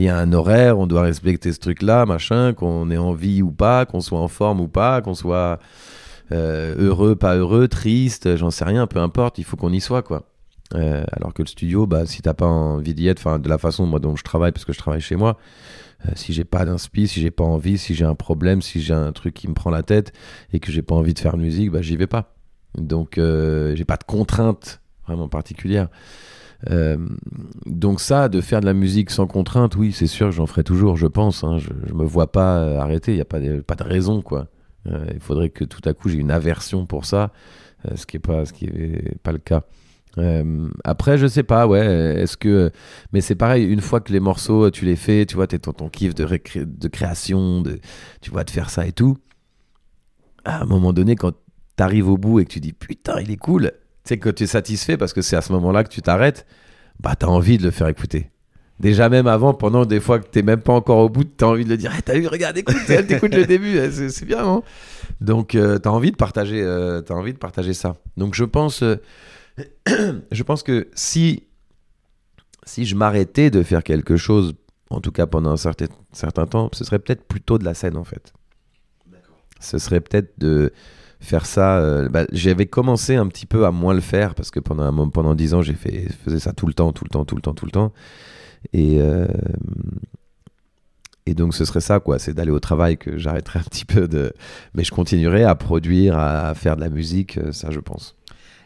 Il 0.00 0.04
y 0.04 0.08
a 0.08 0.16
un 0.16 0.32
horaire, 0.32 0.78
on 0.78 0.86
doit 0.86 1.02
respecter 1.02 1.52
ce 1.52 1.58
truc-là, 1.58 2.06
machin, 2.06 2.54
qu'on 2.54 2.90
ait 2.90 2.96
envie 2.96 3.42
ou 3.42 3.50
pas, 3.50 3.84
qu'on 3.84 4.00
soit 4.00 4.18
en 4.18 4.28
forme 4.28 4.58
ou 4.62 4.66
pas, 4.66 5.02
qu'on 5.02 5.12
soit 5.12 5.58
euh, 6.32 6.74
heureux, 6.78 7.16
pas 7.16 7.36
heureux, 7.36 7.68
triste, 7.68 8.34
j'en 8.38 8.50
sais 8.50 8.64
rien, 8.64 8.86
peu 8.86 8.98
importe, 8.98 9.36
il 9.36 9.44
faut 9.44 9.58
qu'on 9.58 9.74
y 9.74 9.80
soit, 9.82 10.00
quoi. 10.00 10.22
Euh, 10.74 11.04
alors 11.12 11.34
que 11.34 11.42
le 11.42 11.48
studio, 11.48 11.86
bah, 11.86 12.06
si 12.06 12.22
t'as 12.22 12.32
pas 12.32 12.46
envie 12.46 12.94
d'y 12.94 13.08
être, 13.08 13.18
enfin, 13.18 13.38
de 13.38 13.46
la 13.46 13.58
façon 13.58 13.86
dont 13.98 14.16
je 14.16 14.24
travaille, 14.24 14.52
parce 14.52 14.64
que 14.64 14.72
je 14.72 14.78
travaille 14.78 15.02
chez 15.02 15.16
moi, 15.16 15.36
euh, 16.06 16.12
si 16.14 16.32
j'ai 16.32 16.44
pas 16.44 16.64
d'inspi, 16.64 17.06
si 17.06 17.20
j'ai 17.20 17.30
pas 17.30 17.44
envie, 17.44 17.76
si 17.76 17.94
j'ai 17.94 18.06
un 18.06 18.14
problème, 18.14 18.62
si 18.62 18.80
j'ai 18.80 18.94
un 18.94 19.12
truc 19.12 19.34
qui 19.34 19.48
me 19.48 19.54
prend 19.54 19.68
la 19.68 19.82
tête 19.82 20.14
et 20.54 20.60
que 20.60 20.72
j'ai 20.72 20.80
pas 20.80 20.94
envie 20.94 21.12
de 21.12 21.18
faire 21.18 21.36
musique, 21.36 21.70
bah, 21.72 21.82
j'y 21.82 21.98
vais 21.98 22.06
pas. 22.06 22.32
Donc, 22.74 23.16
j'ai 23.16 23.84
pas 23.84 23.98
de 23.98 24.04
contraintes 24.04 24.80
vraiment 25.06 25.28
particulières. 25.28 25.88
Euh, 26.68 26.98
donc 27.64 28.00
ça, 28.00 28.28
de 28.28 28.40
faire 28.40 28.60
de 28.60 28.66
la 28.66 28.74
musique 28.74 29.10
sans 29.10 29.26
contrainte, 29.26 29.76
oui, 29.76 29.92
c'est 29.92 30.06
sûr 30.06 30.30
j'en 30.30 30.46
ferai 30.46 30.64
toujours, 30.64 30.96
je 30.96 31.06
pense. 31.06 31.42
hein. 31.44 31.58
je, 31.58 31.70
me 31.94 32.04
vois 32.04 32.30
pas 32.30 32.58
euh, 32.58 32.78
arrêter, 32.78 33.12
il 33.12 33.16
n'y 33.16 33.20
a 33.20 33.26
pas 33.26 33.40
de, 33.40 33.60
pas 33.60 33.76
de 33.76 33.82
raison, 33.82 34.20
quoi. 34.22 34.48
Euh, 34.86 35.06
il 35.12 35.20
faudrait 35.20 35.50
que 35.50 35.64
tout 35.64 35.80
à 35.88 35.92
coup 35.94 36.08
j'ai 36.08 36.18
une 36.18 36.30
aversion 36.30 36.86
pour 36.86 37.04
ça, 37.04 37.32
ce 37.94 38.06
qui 38.06 38.16
est 38.16 38.20
pas, 38.20 38.44
ce 38.44 38.52
qui 38.52 38.66
est 38.66 39.18
pas 39.22 39.32
le 39.32 39.38
cas. 39.38 39.62
Après, 40.84 41.18
je 41.18 41.26
sais 41.26 41.44
pas, 41.44 41.66
ouais. 41.66 41.80
Est-ce 42.22 42.36
que, 42.36 42.70
mais 43.12 43.20
c'est 43.20 43.36
pareil. 43.36 43.64
Une 43.64 43.80
fois 43.80 44.00
que 44.00 44.12
les 44.12 44.20
morceaux, 44.20 44.70
tu 44.70 44.84
les 44.84 44.96
fais, 44.96 45.24
tu 45.24 45.36
vois, 45.36 45.46
t'es 45.46 45.58
dans 45.58 45.72
ton 45.72 45.88
kiff 45.88 46.14
de, 46.14 46.26
de 46.26 46.88
création, 46.88 47.62
de, 47.62 47.78
tu 48.20 48.30
vois, 48.30 48.44
de 48.44 48.50
faire 48.50 48.70
ça 48.70 48.86
et 48.86 48.92
tout. 48.92 49.16
À 50.44 50.62
un 50.62 50.66
moment 50.66 50.92
donné, 50.92 51.14
quand 51.16 51.32
t'arrives 51.76 52.08
au 52.08 52.18
bout 52.18 52.40
et 52.40 52.44
que 52.44 52.50
tu 52.50 52.60
dis 52.60 52.72
putain, 52.74 53.20
il 53.20 53.30
est 53.30 53.36
cool, 53.38 53.72
sais 54.04 54.18
que 54.18 54.28
tu 54.28 54.44
es 54.44 54.46
satisfait 54.46 54.96
parce 54.96 55.12
que 55.12 55.22
c'est 55.22 55.36
à 55.36 55.42
ce 55.42 55.52
moment-là 55.52 55.84
que 55.84 55.88
tu 55.88 56.02
t'arrêtes. 56.02 56.46
Bah, 57.00 57.14
t'as 57.16 57.26
envie 57.28 57.58
de 57.58 57.64
le 57.64 57.70
faire 57.70 57.88
écouter. 57.88 58.30
Déjà 58.80 59.10
même 59.10 59.26
avant, 59.26 59.52
pendant 59.52 59.84
des 59.84 60.00
fois 60.00 60.18
que 60.18 60.26
t'es 60.26 60.42
même 60.42 60.62
pas 60.62 60.72
encore 60.72 60.98
au 60.98 61.10
bout, 61.10 61.24
t'as 61.24 61.46
envie 61.46 61.64
de 61.64 61.68
le 61.68 61.76
dire. 61.76 61.94
Hey, 61.94 62.02
t'as 62.02 62.18
vu, 62.18 62.26
regarde, 62.26 62.56
écoute, 62.56 62.76
elle 62.88 63.06
t'écoute 63.06 63.34
le 63.34 63.44
début, 63.44 63.76
eh, 63.76 64.08
c'est 64.08 64.24
bien, 64.24 64.42
non 64.42 64.62
Donc 65.20 65.54
euh, 65.54 65.78
t'as 65.78 65.90
envie 65.90 66.10
de 66.10 66.16
partager, 66.16 66.62
euh, 66.62 67.02
t'as 67.02 67.12
envie 67.12 67.34
de 67.34 67.38
partager 67.38 67.74
ça. 67.74 67.96
Donc 68.16 68.34
je 68.34 68.44
pense, 68.44 68.82
euh, 68.82 68.96
je 70.32 70.42
pense 70.42 70.62
que 70.62 70.88
si 70.94 71.44
si 72.64 72.86
je 72.86 72.94
m'arrêtais 72.94 73.50
de 73.50 73.62
faire 73.62 73.82
quelque 73.82 74.16
chose, 74.16 74.54
en 74.88 75.00
tout 75.00 75.12
cas 75.12 75.26
pendant 75.26 75.50
un 75.50 75.56
certain, 75.58 75.86
certain 76.12 76.46
temps, 76.46 76.70
ce 76.72 76.84
serait 76.84 77.00
peut-être 77.00 77.24
plutôt 77.24 77.58
de 77.58 77.64
la 77.64 77.74
scène 77.74 77.98
en 77.98 78.04
fait. 78.04 78.32
Ce 79.60 79.76
serait 79.78 80.00
peut-être 80.00 80.38
de 80.38 80.72
faire 81.20 81.46
ça. 81.46 81.78
euh, 81.78 82.08
bah, 82.08 82.26
J'avais 82.32 82.66
commencé 82.66 83.16
un 83.16 83.26
petit 83.28 83.46
peu 83.46 83.66
à 83.66 83.70
moins 83.70 83.94
le 83.94 84.00
faire 84.00 84.34
parce 84.34 84.50
que 84.50 84.60
pendant 84.60 84.82
un 84.84 84.92
moment, 84.92 85.10
pendant 85.10 85.34
dix 85.34 85.54
ans, 85.54 85.62
j'ai 85.62 85.74
fait 85.74 86.08
faisais 86.24 86.40
ça 86.40 86.52
tout 86.52 86.66
le 86.66 86.74
temps, 86.74 86.92
tout 86.92 87.04
le 87.04 87.10
temps, 87.10 87.24
tout 87.24 87.36
le 87.36 87.42
temps, 87.42 87.54
tout 87.54 87.66
le 87.66 87.72
temps. 87.72 87.92
Et 88.72 89.00
euh, 89.00 89.26
et 91.26 91.34
donc 91.34 91.54
ce 91.54 91.64
serait 91.64 91.80
ça 91.80 92.00
quoi, 92.00 92.18
c'est 92.18 92.34
d'aller 92.34 92.50
au 92.50 92.60
travail 92.60 92.96
que 92.98 93.18
j'arrêterais 93.18 93.60
un 93.60 93.62
petit 93.62 93.84
peu 93.84 94.08
de, 94.08 94.32
mais 94.74 94.84
je 94.84 94.90
continuerai 94.90 95.44
à 95.44 95.54
produire, 95.54 96.18
à 96.18 96.54
faire 96.54 96.76
de 96.76 96.80
la 96.80 96.88
musique, 96.90 97.38
euh, 97.38 97.52
ça 97.52 97.70
je 97.70 97.80
pense. 97.80 98.16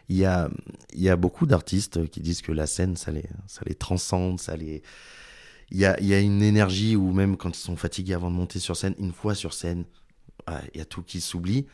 il 0.09 0.17
y 0.17 0.25
a, 0.25 0.49
il 0.93 1.01
y 1.01 1.09
a 1.09 1.15
beaucoup 1.17 1.45
d'artistes 1.47 2.09
qui 2.09 2.21
disent 2.21 2.41
que 2.41 2.51
la 2.51 2.67
scène, 2.67 2.95
ça 2.97 3.11
les, 3.11 3.25
ça 3.47 3.61
les 3.65 3.75
transcende, 3.75 4.39
ça 4.39 4.55
les... 4.57 4.83
Il 5.71 5.79
y 5.79 5.85
a, 5.85 5.99
y 6.01 6.13
a 6.13 6.19
une 6.19 6.43
énergie 6.43 6.95
où 6.95 7.11
même 7.13 7.37
quand 7.37 7.49
ils 7.57 7.61
sont 7.61 7.75
fatigués 7.77 8.13
avant 8.13 8.31
de 8.31 8.35
monter 8.35 8.59
sur 8.59 8.77
scène, 8.77 8.95
une 8.99 9.13
fois 9.13 9.35
sur 9.35 9.53
scène, 9.53 9.85
il 10.73 10.79
y 10.79 10.81
a 10.81 10.85
tout 10.85 11.03
qui 11.03 11.21
s'oublie. 11.21 11.67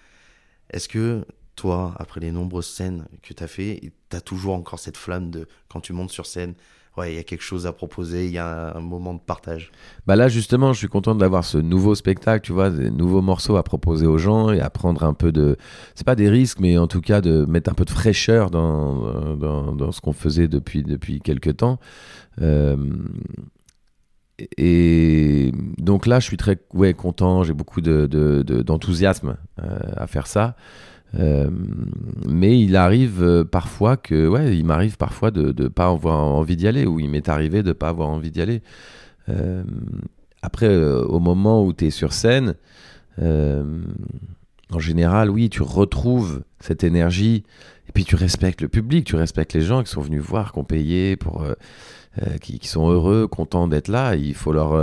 Est-ce 0.71 0.89
que 0.89 1.25
toi, 1.55 1.93
après 1.97 2.19
les 2.19 2.31
nombreuses 2.31 2.67
scènes 2.67 3.05
que 3.21 3.33
tu 3.33 3.43
as 3.43 3.47
fait, 3.47 3.93
tu 4.09 4.15
as 4.15 4.21
toujours 4.21 4.55
encore 4.55 4.79
cette 4.79 4.97
flamme 4.97 5.29
de 5.29 5.47
quand 5.69 5.81
tu 5.81 5.93
montes 5.93 6.11
sur 6.11 6.25
scène, 6.25 6.55
ouais, 6.97 7.13
il 7.13 7.15
y 7.15 7.19
a 7.19 7.23
quelque 7.23 7.43
chose 7.43 7.67
à 7.67 7.73
proposer, 7.73 8.25
il 8.25 8.31
y 8.31 8.37
a 8.37 8.75
un, 8.75 8.79
moment 8.79 9.13
de 9.13 9.19
partage? 9.19 9.71
Bah 10.07 10.15
là, 10.15 10.27
justement, 10.27 10.73
je 10.73 10.79
suis 10.79 10.87
content 10.87 11.13
d'avoir 11.13 11.43
ce 11.43 11.57
nouveau 11.57 11.93
spectacle, 11.95 12.45
tu 12.45 12.53
vois, 12.53 12.69
des 12.69 12.89
nouveaux 12.89 13.21
morceaux 13.21 13.57
à 13.57 13.63
proposer 13.63 14.07
aux 14.07 14.17
gens 14.17 14.51
et 14.51 14.61
à 14.61 14.69
prendre 14.69 15.03
un 15.03 15.13
peu 15.13 15.31
de. 15.31 15.57
C'est 15.95 16.05
pas 16.05 16.15
des 16.15 16.29
risques, 16.29 16.59
mais 16.59 16.77
en 16.77 16.87
tout 16.87 17.01
cas 17.01 17.21
de 17.21 17.45
mettre 17.45 17.69
un 17.69 17.75
peu 17.75 17.85
de 17.85 17.91
fraîcheur 17.91 18.49
dans, 18.49 19.35
dans 19.35 19.91
ce 19.91 20.01
qu'on 20.01 20.13
faisait 20.13 20.47
depuis, 20.47 20.83
depuis 20.83 21.19
quelques 21.19 21.57
temps. 21.57 21.79
Euh, 22.41 22.77
et 24.57 25.51
donc 25.77 26.05
là, 26.05 26.19
je 26.19 26.25
suis 26.25 26.37
très 26.37 26.59
ouais, 26.73 26.93
content, 26.93 27.43
j'ai 27.43 27.53
beaucoup 27.53 27.81
d'enthousiasme 27.81 29.35
de, 29.57 29.63
de, 29.63 29.67
euh, 29.67 29.79
à 29.95 30.07
faire 30.07 30.27
ça. 30.27 30.55
Euh, 31.19 31.49
mais 32.27 32.59
il 32.59 32.75
arrive 32.77 33.21
euh, 33.21 33.43
parfois 33.43 33.97
que, 33.97 34.27
ouais, 34.27 34.55
il 34.57 34.65
m'arrive 34.65 34.95
parfois 34.97 35.29
de 35.29 35.53
ne 35.61 35.67
pas 35.67 35.87
avoir 35.87 36.19
envie 36.19 36.55
d'y 36.55 36.67
aller, 36.67 36.85
ou 36.85 36.99
il 36.99 37.09
m'est 37.09 37.27
arrivé 37.29 37.63
de 37.63 37.69
ne 37.69 37.73
pas 37.73 37.89
avoir 37.89 38.09
envie 38.09 38.31
d'y 38.31 38.41
aller. 38.41 38.61
Après, 40.41 40.75
au 40.75 41.19
moment 41.19 41.63
où 41.63 41.71
tu 41.71 41.85
es 41.85 41.89
sur 41.89 42.11
scène, 42.11 42.55
en 43.17 44.79
général, 44.79 45.29
oui, 45.29 45.49
tu 45.49 45.61
retrouves 45.61 46.43
cette 46.59 46.83
énergie, 46.83 47.43
et 47.91 47.93
puis 47.93 48.05
tu 48.05 48.15
respectes 48.15 48.61
le 48.61 48.69
public, 48.69 49.05
tu 49.05 49.17
respectes 49.17 49.51
les 49.53 49.61
gens 49.61 49.83
qui 49.83 49.91
sont 49.91 49.99
venus 49.99 50.21
voir, 50.21 50.53
qui 50.53 50.59
ont 50.59 50.63
payé, 50.63 51.17
pour, 51.17 51.45
qui, 52.39 52.57
qui, 52.57 52.67
sont 52.69 52.89
heureux, 52.89 53.27
contents 53.27 53.67
d'être 53.67 53.89
là, 53.89 54.15
il 54.15 54.33
faut, 54.33 54.53
leur, 54.53 54.73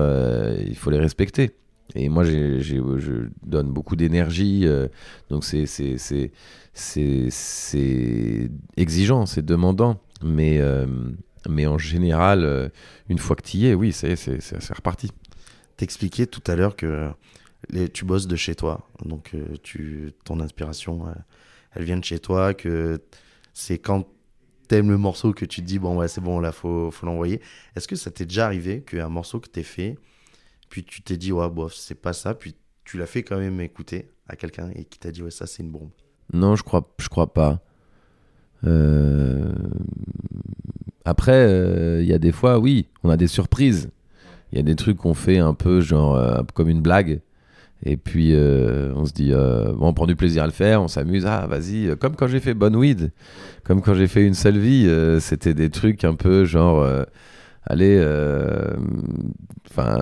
il 0.60 0.76
faut 0.76 0.90
les 0.90 0.98
respecter. 0.98 1.54
Et 1.94 2.08
moi, 2.08 2.24
je 2.24 3.28
donne 3.42 3.70
beaucoup 3.70 3.96
d'énergie. 3.96 4.66
Euh, 4.66 4.88
donc, 5.30 5.44
c'est 5.44 6.32
exigeant, 8.76 9.26
c'est 9.26 9.44
demandant. 9.44 10.00
Mais, 10.22 10.58
euh, 10.58 10.86
mais 11.48 11.66
en 11.66 11.78
général, 11.78 12.44
euh, 12.44 12.68
une 13.08 13.18
fois 13.18 13.36
que 13.36 13.42
tu 13.42 13.58
y 13.58 13.66
es, 13.66 13.74
oui, 13.74 13.92
c'est 13.92 14.16
reparti. 14.74 15.10
T'expliquais 15.76 16.26
tout 16.26 16.42
à 16.46 16.56
l'heure 16.56 16.76
que 16.76 17.10
tu 17.92 18.04
bosses 18.04 18.26
de 18.26 18.36
chez 18.36 18.54
toi. 18.54 18.86
Donc, 19.04 19.34
tu, 19.62 20.12
ton 20.24 20.40
inspiration, 20.40 21.06
elle 21.75 21.84
vient 21.84 21.96
de 21.96 22.04
chez 22.04 22.18
toi. 22.18 22.54
Que 22.54 23.00
c'est 23.54 23.78
quand 23.78 24.06
t'aimes 24.68 24.90
le 24.90 24.98
morceau 24.98 25.32
que 25.32 25.44
tu 25.44 25.62
te 25.62 25.66
dis, 25.66 25.78
bon, 25.78 25.96
ouais, 25.96 26.08
c'est 26.08 26.20
bon, 26.20 26.40
là, 26.40 26.52
faut, 26.52 26.90
faut 26.90 27.06
l'envoyer. 27.06 27.40
Est-ce 27.75 27.88
que 27.88 27.96
ça 27.96 28.10
t'est 28.10 28.26
déjà 28.26 28.46
arrivé 28.46 28.82
qu'un 28.82 29.08
morceau 29.08 29.40
que 29.40 29.48
t'es 29.48 29.62
fait 29.62 29.96
puis 30.68 30.84
tu 30.84 31.02
t'es 31.02 31.16
dit, 31.16 31.32
ouais, 31.32 31.48
bof, 31.48 31.75
c'est 31.75 31.94
pas 31.94 32.12
ça. 32.12 32.34
Puis 32.34 32.54
tu 32.84 32.98
l'as 32.98 33.06
fait 33.06 33.22
quand 33.22 33.38
même 33.38 33.60
écouter 33.60 34.10
à 34.28 34.37
quelqu'un 34.37 34.70
et 34.75 34.84
qui 34.84 34.98
t'a 34.98 35.10
dit, 35.10 35.22
ouais, 35.22 35.30
ça, 35.30 35.46
c'est 35.46 35.62
une 35.62 35.70
bombe? 35.70 35.90
Non, 36.32 36.56
je 36.56 36.62
crois, 36.62 36.94
je 36.98 37.08
crois 37.08 37.32
pas. 37.32 37.60
Euh, 38.64 39.52
après, 41.04 41.44
il 41.44 41.54
euh, 41.54 42.02
y 42.02 42.12
a 42.12 42.18
des 42.18 42.32
fois, 42.32 42.58
oui, 42.58 42.88
on 43.02 43.10
a 43.10 43.16
des 43.16 43.28
surprises. 43.28 43.90
Il 44.52 44.58
y 44.58 44.60
a 44.60 44.62
des 44.62 44.76
trucs 44.76 44.98
qu'on 44.98 45.14
fait 45.14 45.38
un 45.38 45.54
peu 45.54 45.80
genre 45.80 46.16
euh, 46.16 46.42
comme 46.54 46.68
une 46.68 46.82
blague. 46.82 47.20
Et 47.85 47.97
puis 47.97 48.35
on 48.35 49.04
se 49.04 49.12
dit, 49.12 49.30
bon, 49.32 49.88
on 49.88 49.92
prend 49.92 50.06
du 50.06 50.16
plaisir 50.16 50.42
à 50.42 50.47
le 50.47 50.52
faire, 50.52 50.82
on 50.82 50.88
s'amuse, 50.88 51.26
ah 51.26 51.47
vas-y, 51.47 51.97
comme 51.97 52.16
quand 52.16 52.26
j'ai 52.26 52.40
fait 52.40 52.54
Bonne 52.54 52.75
Weed, 52.75 53.12
comme 53.64 53.82
quand 53.82 53.94
j'ai 53.94 54.08
fait 54.08 54.26
Une 54.26 54.35
seule 54.35 54.58
vie, 54.58 54.90
c'était 55.20 55.54
des 55.54 55.70
trucs 55.70 56.04
un 56.04 56.14
peu 56.14 56.44
genre, 56.44 56.87
allez, 57.66 58.04
enfin 59.70 59.99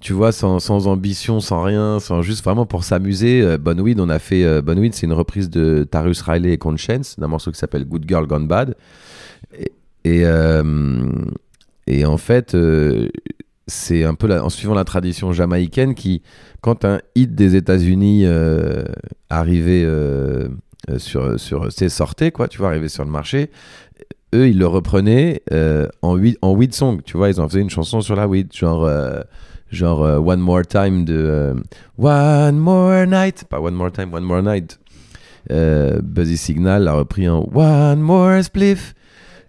tu 0.00 0.12
vois, 0.12 0.30
sans, 0.30 0.86
ambition, 0.86 1.40
sans 1.40 1.62
rien, 1.62 1.98
sans 1.98 2.22
juste 2.22 2.44
vraiment 2.44 2.66
pour 2.66 2.84
s'amuser. 2.84 3.42
Euh, 3.42 3.58
Bonweed, 3.58 3.98
on 3.98 4.08
a 4.08 4.20
fait 4.20 4.44
euh, 4.44 4.62
Bonweed, 4.62 4.94
c'est 4.94 5.06
une 5.06 5.12
reprise 5.12 5.50
de 5.50 5.86
Tarius 5.90 6.22
Riley 6.22 6.52
et 6.52 6.58
Conscience, 6.58 7.18
d'un 7.18 7.26
morceau 7.26 7.50
qui 7.50 7.58
s'appelle 7.58 7.84
Good 7.84 8.04
Girl 8.06 8.26
Gone 8.26 8.46
Bad. 8.46 8.76
Et, 9.58 9.72
et, 10.04 10.24
euh, 10.24 11.24
en 12.04 12.18
fait, 12.18 12.54
euh, 12.54 13.08
c'est 13.68 14.04
un 14.04 14.14
peu 14.14 14.28
en 14.40 14.48
suivant 14.48 14.74
la 14.74 14.84
tradition 14.84 15.32
jamaïcaine 15.32 15.94
qui, 15.94 16.22
quand 16.60 16.84
un 16.84 17.00
hit 17.14 17.34
des 17.34 17.54
États-Unis 17.54 18.26
arrivait 19.30 19.86
sur, 20.96 21.38
sur, 21.38 21.70
c'est 21.70 21.88
sortait 21.88 22.32
quoi, 22.32 22.48
tu 22.48 22.58
vois, 22.58 22.68
arrivait 22.68 22.88
sur 22.88 23.04
le 23.04 23.10
marché, 23.10 23.50
eux, 24.34 24.48
ils 24.48 24.58
le 24.58 24.66
reprenaient 24.66 25.42
en, 26.02 26.16
weed, 26.16 26.36
en 26.42 26.52
weed 26.52 26.74
song, 26.74 27.00
tu 27.04 27.16
vois, 27.16 27.28
ils 27.28 27.40
en 27.40 27.48
faisaient 27.48 27.60
une 27.60 27.70
chanson 27.70 28.00
sur 28.00 28.16
la 28.16 28.26
weed, 28.26 28.52
genre 28.52 28.88
genre 29.70 30.02
euh, 30.02 30.18
One 30.18 30.40
More 30.40 30.66
Time 30.66 31.04
de 31.04 31.14
euh, 31.14 31.54
One 31.98 32.58
More 32.58 33.06
Night, 33.06 33.44
pas 33.48 33.60
One 33.60 33.74
More 33.74 33.92
Time, 33.92 34.12
One 34.12 34.24
More 34.24 34.42
Night. 34.42 34.78
Euh, 35.50 36.00
Buzzy 36.02 36.36
Signal 36.36 36.84
l'a 36.84 36.92
repris 36.92 37.28
en 37.28 37.48
One 37.54 38.00
More 38.00 38.42
Spliff. 38.42 38.94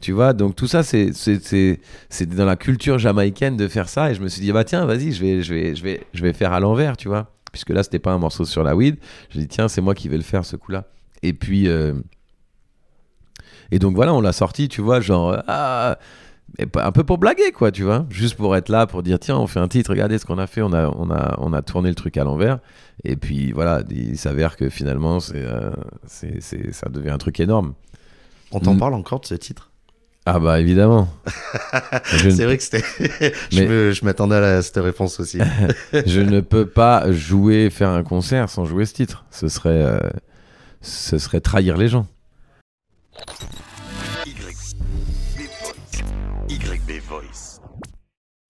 Tu 0.02 0.14
vois, 0.14 0.34
donc 0.34 0.56
tout 0.56 0.68
ça, 0.68 0.82
c'est 0.82 1.12
dans 2.26 2.46
la 2.46 2.56
culture 2.56 2.98
jamaïcaine 2.98 3.58
de 3.58 3.68
faire 3.68 3.90
ça. 3.90 4.12
Et 4.12 4.16
je 4.16 4.22
me 4.22 4.30
suis 4.30 4.42
dit, 4.42 4.52
bah 4.52 4.64
tiens, 4.64 4.86
vas-y, 4.86 5.12
je 5.12 5.22
vais, 5.22 5.42
je, 5.42 5.54
vais, 5.54 5.76
je, 5.76 5.84
vais, 5.84 6.02
je 6.14 6.24
vais 6.24 6.34
faire 6.34 6.54
à 6.54 6.60
l'envers, 6.60 6.96
tu 6.96 7.10
vois. 7.10 7.28
Puisque 7.52 7.72
là, 7.72 7.84
c'était 7.84 8.00
pas 8.00 8.12
un 8.12 8.18
morceau 8.20 8.46
sur 8.46 8.64
la 8.64 8.76
weed. 8.76 8.98
Je 9.30 9.40
dit, 9.40 9.48
tiens, 9.48 9.68
c'est 9.68 9.82
moi 9.82 9.96
qui 9.96 10.08
vais 10.08 10.18
le 10.18 10.24
faire, 10.24 10.46
ce 10.46 10.56
coup-là. 10.56 10.86
Et 11.22 11.34
puis. 11.34 11.68
et 13.72 13.80
donc 13.80 13.96
voilà, 13.96 14.14
on 14.14 14.22
l'a 14.22 14.32
sorti, 14.32 14.70
tu 14.70 14.82
vois, 14.82 15.02
genre. 15.02 15.44
Ah, 15.48 15.98
un 16.76 16.92
peu 16.92 17.04
pour 17.04 17.18
blaguer, 17.18 17.52
quoi, 17.52 17.72
tu 17.72 17.84
vois. 17.84 18.06
Juste 18.10 18.36
pour 18.36 18.56
être 18.56 18.70
là, 18.70 18.88
pour 18.88 19.04
dire, 19.04 19.20
tiens, 19.20 19.38
on 19.38 19.48
fait 19.48 19.60
un 19.60 19.68
titre, 19.68 19.92
regardez 19.92 20.18
ce 20.18 20.26
qu'on 20.26 20.38
a 20.38 20.48
fait, 20.48 20.62
on 20.62 20.74
a, 20.74 20.88
on, 20.88 21.10
a, 21.12 21.36
on 21.40 21.54
a 21.54 21.62
tourné 21.62 21.90
le 21.90 21.96
truc 21.96 22.18
à 22.18 22.24
l'envers. 22.24 22.60
Et 23.04 23.16
puis 23.16 23.52
voilà, 23.52 23.84
il 23.90 24.18
s'avère 24.18 24.58
que 24.58 24.70
finalement, 24.70 25.20
c'est, 25.20 25.44
euh, 25.44 25.72
c'est, 26.06 26.42
ça 26.74 26.90
devient 26.90 27.12
un 27.12 27.18
truc 27.18 27.40
énorme. 27.40 27.74
On 28.52 28.60
t'en 28.60 28.74
mm. 28.74 28.80
parle 28.80 28.94
encore 28.94 29.20
de 29.20 29.26
ce 29.26 29.36
titre 29.36 29.72
Ah 30.32 30.38
bah 30.38 30.60
évidemment. 30.60 31.10
c'est 32.04 32.46
vrai 32.46 32.56
que 32.56 32.64
c'était... 32.64 32.84
je, 33.52 34.06
m'attendais 34.06 34.36
à 34.36 34.62
cette 34.62 34.78
réponse 34.78 35.20
aussi. 35.20 35.40
je 35.92 36.22
ne 36.22 36.40
peux 36.40 36.68
pas 36.68 37.12
jouer, 37.12 37.72
faire 37.72 37.90
un 37.90 38.04
concert 38.04 38.48
sans 38.48 38.64
jouer 38.64 38.86
ce 38.86 38.94
titre. 38.94 39.26
Ce 39.32 39.48
serait, 39.48 39.82
euh, 39.82 39.98
ce 40.82 41.18
serait 41.18 41.42
trahir 41.42 41.78
les 41.78 41.88
gens. 41.88 42.06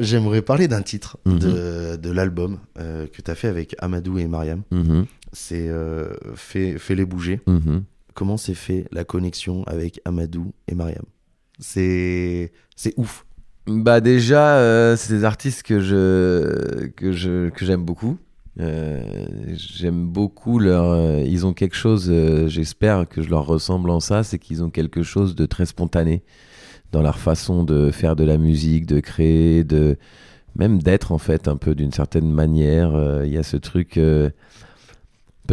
J'aimerais 0.02 0.42
parler 0.42 0.68
d'un 0.68 0.82
titre 0.82 1.18
de, 1.26 1.98
mhm. 1.98 2.12
l'album 2.14 2.60
euh, 2.78 3.08
que 3.08 3.22
tu 3.22 3.32
as 3.32 3.36
fait 3.36 3.48
avec 3.48 3.78
Amadou 3.80 4.18
et 4.18 4.28
Mariam. 4.28 4.64
Mhm. 4.72 5.06
C'est 5.32 5.70
euh, 5.70 6.10
Fais, 6.36 6.78
les 6.90 7.06
bouger. 7.06 7.40
Mhm. 7.48 7.86
Comment 8.16 8.36
s'est 8.36 8.54
fait 8.54 8.86
la 8.92 9.06
connexion 9.06 9.64
avec 9.64 10.02
Amadou 10.04 10.54
et 10.68 10.76
Mariam? 10.76 11.06
C'est 11.60 12.52
ouf. 12.98 13.26
Bah 13.68 14.02
déjà, 14.02 14.58
euh, 14.58 14.96
c'est 14.96 15.14
des 15.14 15.24
artistes 15.24 15.64
que 15.64 15.80
je 15.80 16.88
que 16.96 17.12
je 17.12 17.50
que 17.50 17.66
j'aime 17.66 17.84
beaucoup. 17.84 18.18
j'aime 18.58 20.08
beaucoup 20.08 20.60
leur. 20.60 21.20
ils 21.22 21.46
ont 21.46 21.54
quelque 21.54 21.76
chose. 21.76 22.12
J'espère 22.48 23.08
que 23.08 23.22
je 23.22 23.30
leur 23.30 23.46
ressemble 23.46 23.90
en 23.90 24.00
ça, 24.00 24.24
c'est 24.24 24.40
qu'ils 24.40 24.64
ont 24.64 24.70
quelque 24.70 25.04
chose 25.04 25.36
de 25.36 25.46
très 25.46 25.66
spontané 25.66 26.24
dans 26.92 27.02
leur 27.02 27.20
façon 27.20 27.64
de 27.64 27.92
faire 27.92 28.16
de 28.16 28.24
la 28.24 28.38
musique, 28.38 28.86
de 28.86 29.00
créer, 29.00 29.64
de 29.64 29.98
même 30.56 30.82
d'être 30.82 31.12
en 31.12 31.18
fait 31.18 31.48
un 31.48 31.58
peu 31.58 31.76
d'une 31.76 31.92
certaine 31.92 32.32
manière. 32.32 32.96
Euh, 32.96 33.26
il 33.26 33.32
y 33.32 33.38
a 33.38 33.44
ce 33.44 33.58
truc, 33.58 33.98
euh, 33.98 34.30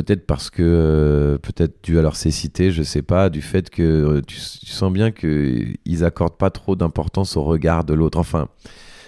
peut-être 0.03 0.27
parce 0.27 0.51
que, 0.51 0.63
euh, 0.63 1.39
peut-être 1.39 1.83
dû 1.83 1.99
à 1.99 2.03
leur 2.03 2.17
cécité, 2.17 2.71
je 2.71 2.83
sais 2.83 3.03
pas, 3.03 3.31
du 3.31 3.43
fait 3.43 3.71
que 3.71 4.21
tu, 4.27 4.37
sens 4.39 4.93
bien 4.93 5.11
qu'ils 5.11 6.05
accordent 6.05 6.37
pas 6.37 6.51
trop 6.51 6.77
d'importance 6.77 7.37
au 7.37 7.43
regard 7.43 7.85
de 7.85 7.95
l'autre. 7.95 8.19
Enfin, 8.19 8.49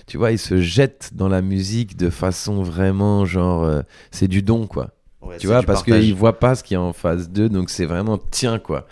tu 0.06 0.16
vois, 0.16 0.32
ils 0.32 0.38
se 0.38 0.60
jettent 0.60 1.10
dans 1.14 1.28
la 1.28 1.42
musique 1.42 1.96
de 1.96 2.10
façon 2.10 2.62
vraiment 2.62 3.24
genre, 3.24 3.82
c'est 4.10 4.28
du 4.28 4.42
don 4.42 4.66
quoi. 4.66 4.90
tu 5.38 5.46
vois, 5.46 5.62
parce 5.62 5.82
qu'ils 5.82 6.14
voient 6.14 6.38
pas 6.38 6.54
ce 6.54 6.64
qui 6.64 6.74
est 6.74 6.78
en 6.78 6.92
face 6.92 7.28
d'eux, 7.30 7.48
donc 7.48 7.70
c'est 7.70 7.86
vraiment 7.86 8.18
tiens 8.30 8.58
quoi 8.58 8.86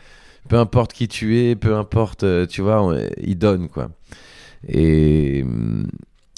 peu 0.47 0.57
importe 0.57 0.93
qui 0.93 1.09
tu 1.09 1.39
es, 1.39 1.57
peu 1.57 1.75
importe, 1.77 2.23
euh, 2.23 2.47
tu 2.47 2.63
vois, 2.63 2.95
il 3.23 3.39
donne 3.39 3.69
quoi. 3.69 3.91
Et 4.69 5.45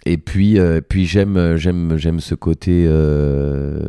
et 0.07 0.17
puis 0.17 0.59
euh, 0.59 0.81
puis 0.87 1.07
j'aime 1.07 1.57
j'aime 1.57 1.97
j'aime 1.97 2.21
ce 2.21 2.35
côté 2.35 2.85
euh, 2.87 3.81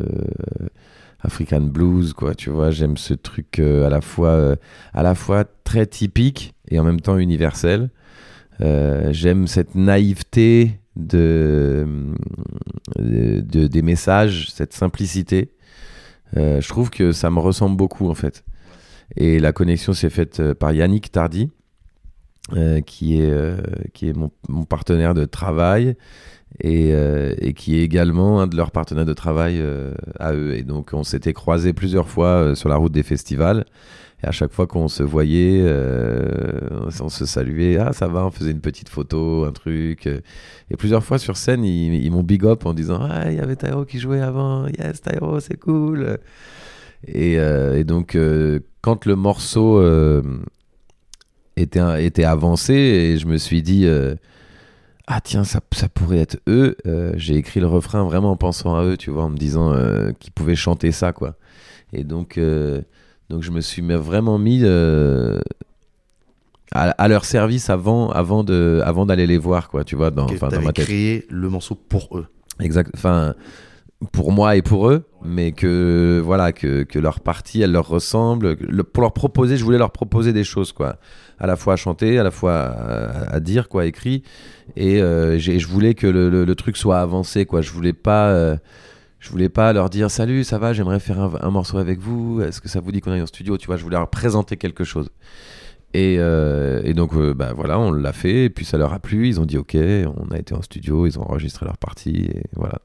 African 1.22 1.60
blues 1.60 2.12
quoi, 2.12 2.34
tu 2.34 2.50
vois, 2.50 2.70
j'aime 2.70 2.96
ce 2.96 3.14
truc 3.14 3.58
à 3.58 3.88
la 3.88 4.00
fois 4.00 4.56
à 4.94 5.02
la 5.02 5.14
fois 5.14 5.44
très 5.64 5.86
typique 5.86 6.54
et 6.68 6.78
en 6.78 6.84
même 6.84 7.00
temps 7.00 7.18
universel. 7.18 7.90
j'aime 8.60 9.46
cette 9.46 9.74
naïveté 9.74 10.80
de, 10.96 11.86
de, 12.98 13.66
des 13.66 13.82
messages, 13.82 14.50
cette 14.50 14.72
simplicité. 14.72 15.50
je 16.34 16.68
trouve 16.68 16.90
que 16.90 17.12
ça 17.12 17.30
me 17.30 17.38
ressemble 17.38 17.76
beaucoup 17.76 18.08
en 18.08 18.14
fait. 18.14 18.44
Et 19.16 19.38
la 19.38 19.52
connexion 19.52 19.92
s'est 19.92 20.10
faite 20.10 20.40
euh, 20.40 20.54
par 20.54 20.72
Yannick 20.72 21.10
Tardy, 21.10 21.50
euh, 22.54 22.80
qui 22.80 23.20
est, 23.20 23.30
euh, 23.30 23.60
qui 23.92 24.08
est 24.08 24.14
mon, 24.16 24.64
partenaire 24.64 25.14
de 25.14 25.24
travail. 25.24 25.96
Et, 26.58 26.90
euh, 26.92 27.34
et 27.38 27.54
qui 27.54 27.78
est 27.78 27.82
également 27.82 28.40
un 28.40 28.46
de 28.46 28.56
leurs 28.56 28.70
partenaires 28.70 29.04
de 29.04 29.12
travail 29.12 29.58
euh, 29.60 29.92
à 30.18 30.32
eux. 30.34 30.54
Et 30.54 30.62
donc 30.62 30.90
on 30.92 31.04
s'était 31.04 31.32
croisés 31.32 31.72
plusieurs 31.72 32.08
fois 32.08 32.26
euh, 32.26 32.54
sur 32.54 32.68
la 32.68 32.76
route 32.76 32.92
des 32.92 33.02
festivals. 33.02 33.64
Et 34.22 34.26
à 34.26 34.32
chaque 34.32 34.52
fois 34.52 34.66
qu'on 34.66 34.88
se 34.88 35.02
voyait, 35.02 35.64
on 37.00 37.08
se 37.08 37.24
saluait, 37.24 37.78
ah 37.78 37.94
ça 37.94 38.06
va, 38.06 38.26
on 38.26 38.30
faisait 38.30 38.50
une 38.50 38.60
petite 38.60 38.90
photo, 38.90 39.46
un 39.46 39.52
truc. 39.52 40.06
Et 40.06 40.76
plusieurs 40.76 41.02
fois 41.02 41.18
sur 41.18 41.38
scène, 41.38 41.64
ils, 41.64 42.10
m'ont 42.10 42.22
big 42.22 42.44
up 42.44 42.66
en 42.66 42.74
disant, 42.74 42.98
ah 43.00 43.30
il 43.30 43.38
y 43.38 43.40
avait 43.40 43.56
Tyro 43.56 43.86
qui 43.86 43.98
jouait 43.98 44.20
avant, 44.20 44.66
yes 44.66 45.00
Tyro, 45.00 45.40
c'est 45.40 45.56
cool. 45.58 46.18
Et, 47.08 47.38
donc 47.84 48.18
quand 48.82 49.06
le 49.06 49.16
morceau 49.16 49.82
était, 51.56 52.04
était 52.04 52.24
avancé, 52.24 52.74
et 52.74 53.16
je 53.16 53.26
me 53.26 53.38
suis 53.38 53.62
dit, 53.62 53.86
ah 55.12 55.20
tiens, 55.20 55.42
ça, 55.42 55.60
ça 55.72 55.88
pourrait 55.88 56.18
être 56.18 56.38
eux, 56.48 56.76
euh, 56.86 57.12
j'ai 57.16 57.34
écrit 57.34 57.58
le 57.58 57.66
refrain 57.66 58.04
vraiment 58.04 58.30
en 58.30 58.36
pensant 58.36 58.76
à 58.76 58.84
eux, 58.84 58.96
tu 58.96 59.10
vois, 59.10 59.24
en 59.24 59.30
me 59.30 59.36
disant 59.36 59.72
euh, 59.72 60.12
qu'ils 60.20 60.32
pouvaient 60.32 60.54
chanter 60.54 60.92
ça, 60.92 61.12
quoi. 61.12 61.34
Et 61.92 62.04
donc, 62.04 62.38
euh, 62.38 62.80
donc 63.28 63.42
je 63.42 63.50
me 63.50 63.60
suis 63.60 63.82
vraiment 63.82 64.38
mis 64.38 64.60
euh, 64.62 65.40
à, 66.70 66.90
à 66.90 67.08
leur 67.08 67.24
service 67.24 67.70
avant, 67.70 68.10
avant, 68.10 68.44
de, 68.44 68.80
avant 68.84 69.04
d'aller 69.04 69.26
les 69.26 69.38
voir, 69.38 69.68
quoi, 69.68 69.82
tu 69.82 69.96
vois, 69.96 70.12
dans, 70.12 70.26
dans 70.26 70.62
ma 70.62 70.72
tête. 70.72 70.86
créé 70.86 71.26
le 71.28 71.48
morceau 71.48 71.74
pour 71.74 72.16
eux. 72.16 72.26
Exact. 72.60 72.92
Enfin, 72.94 73.34
pour 74.12 74.32
moi 74.32 74.56
et 74.56 74.62
pour 74.62 74.88
eux, 74.88 75.04
mais 75.22 75.52
que 75.52 76.22
voilà, 76.24 76.52
que, 76.52 76.84
que 76.84 76.98
leur 76.98 77.20
partie, 77.20 77.60
elle 77.60 77.72
leur 77.72 77.86
ressemble. 77.86 78.56
Le- 78.60 78.82
pour 78.82 79.02
leur 79.02 79.12
proposer, 79.12 79.56
je 79.56 79.64
voulais 79.64 79.78
leur 79.78 79.92
proposer 79.92 80.32
des 80.32 80.44
choses, 80.44 80.72
quoi. 80.72 80.96
À 81.38 81.46
la 81.46 81.56
fois 81.56 81.74
à 81.74 81.76
chanter, 81.76 82.18
à 82.18 82.22
la 82.22 82.30
fois 82.30 82.54
à, 83.30 83.40
dire, 83.40 83.68
quoi, 83.68 83.86
écrit. 83.86 84.22
Et 84.76 85.02
euh, 85.02 85.38
je 85.38 85.66
voulais 85.66 85.94
que 85.94 86.06
le, 86.06 86.28
le- 86.30 86.54
truc 86.54 86.76
soit 86.76 86.98
avancé, 87.00 87.44
quoi. 87.44 87.60
Je 87.60 87.70
voulais 87.70 87.92
pas. 87.92 88.28
euh, 88.30 88.56
je 89.18 89.28
voulais 89.28 89.50
pas 89.50 89.74
leur 89.74 89.90
dire 89.90 90.10
salut, 90.10 90.44
ça 90.44 90.56
va, 90.56 90.72
j'aimerais 90.72 90.98
faire 90.98 91.20
un, 91.20 91.32
un 91.42 91.50
morceau 91.50 91.76
avec 91.76 91.98
vous. 92.00 92.40
Est-ce 92.40 92.62
que 92.62 92.70
ça 92.70 92.80
vous 92.80 92.90
dit 92.90 93.02
qu'on 93.02 93.12
aille 93.12 93.20
en 93.20 93.26
studio? 93.26 93.58
Tu 93.58 93.66
vois, 93.66 93.76
je 93.76 93.82
voulais 93.84 93.98
leur 93.98 94.08
présenter 94.08 94.56
quelque 94.56 94.82
chose. 94.82 95.10
Et, 95.92 96.16
euh, 96.18 96.82
et 96.84 96.94
donc, 96.94 97.14
euh, 97.14 97.34
bah 97.34 97.52
voilà, 97.52 97.78
on 97.78 97.90
l'a 97.90 98.12
fait. 98.12 98.44
Et 98.44 98.50
puis 98.50 98.64
ça 98.64 98.78
leur 98.78 98.92
a 98.92 99.00
plu. 99.00 99.28
Ils 99.28 99.40
ont 99.40 99.46
dit 99.46 99.58
OK. 99.58 99.74
On 99.74 100.30
a 100.30 100.38
été 100.38 100.54
en 100.54 100.62
studio. 100.62 101.06
Ils 101.06 101.18
ont 101.18 101.22
enregistré 101.22 101.66
leur 101.66 101.78
partie. 101.78 102.26
Et 102.26 102.44
voilà, 102.54 102.80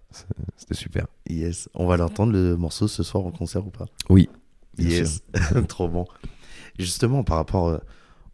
c'était 0.57 0.73
super. 0.73 1.07
Yes. 1.29 1.69
On 1.75 1.85
va 1.85 1.97
l'entendre 1.97 2.33
le 2.33 2.57
morceau 2.57 2.87
ce 2.87 3.03
soir 3.03 3.25
en 3.25 3.31
concert 3.31 3.65
ou 3.65 3.69
pas? 3.69 3.85
Oui, 4.09 4.29
Yes. 4.77 5.23
Trop 5.67 5.87
bon. 5.87 6.05
Justement, 6.77 7.23
par 7.23 7.37
rapport 7.37 7.67
euh, 7.69 7.77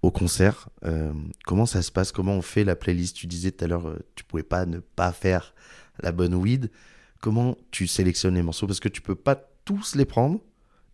au 0.02 0.10
concert, 0.12 0.70
euh, 0.86 1.14
comment 1.46 1.66
ça 1.66 1.82
se 1.82 1.92
passe? 1.92 2.12
Comment 2.12 2.34
on 2.34 2.42
fait 2.42 2.64
la 2.64 2.76
playlist? 2.76 3.16
Tu 3.16 3.28
disais 3.28 3.52
tout 3.52 3.66
à 3.66 3.68
l'heure, 3.68 3.96
tu 4.16 4.24
pouvais 4.24 4.44
pas 4.44 4.66
ne 4.66 4.80
pas 4.80 5.12
faire 5.12 5.54
la 6.02 6.12
bonne 6.12 6.34
weed. 6.34 6.72
Comment 7.20 7.58
tu 7.70 7.86
sélectionnes 7.86 8.36
les 8.36 8.42
morceaux? 8.42 8.66
Parce 8.66 8.80
que 8.80 8.90
tu 8.90 9.02
peux 9.02 9.16
pas 9.16 9.36
tous 9.66 9.96
les 9.96 10.06
prendre. 10.06 10.40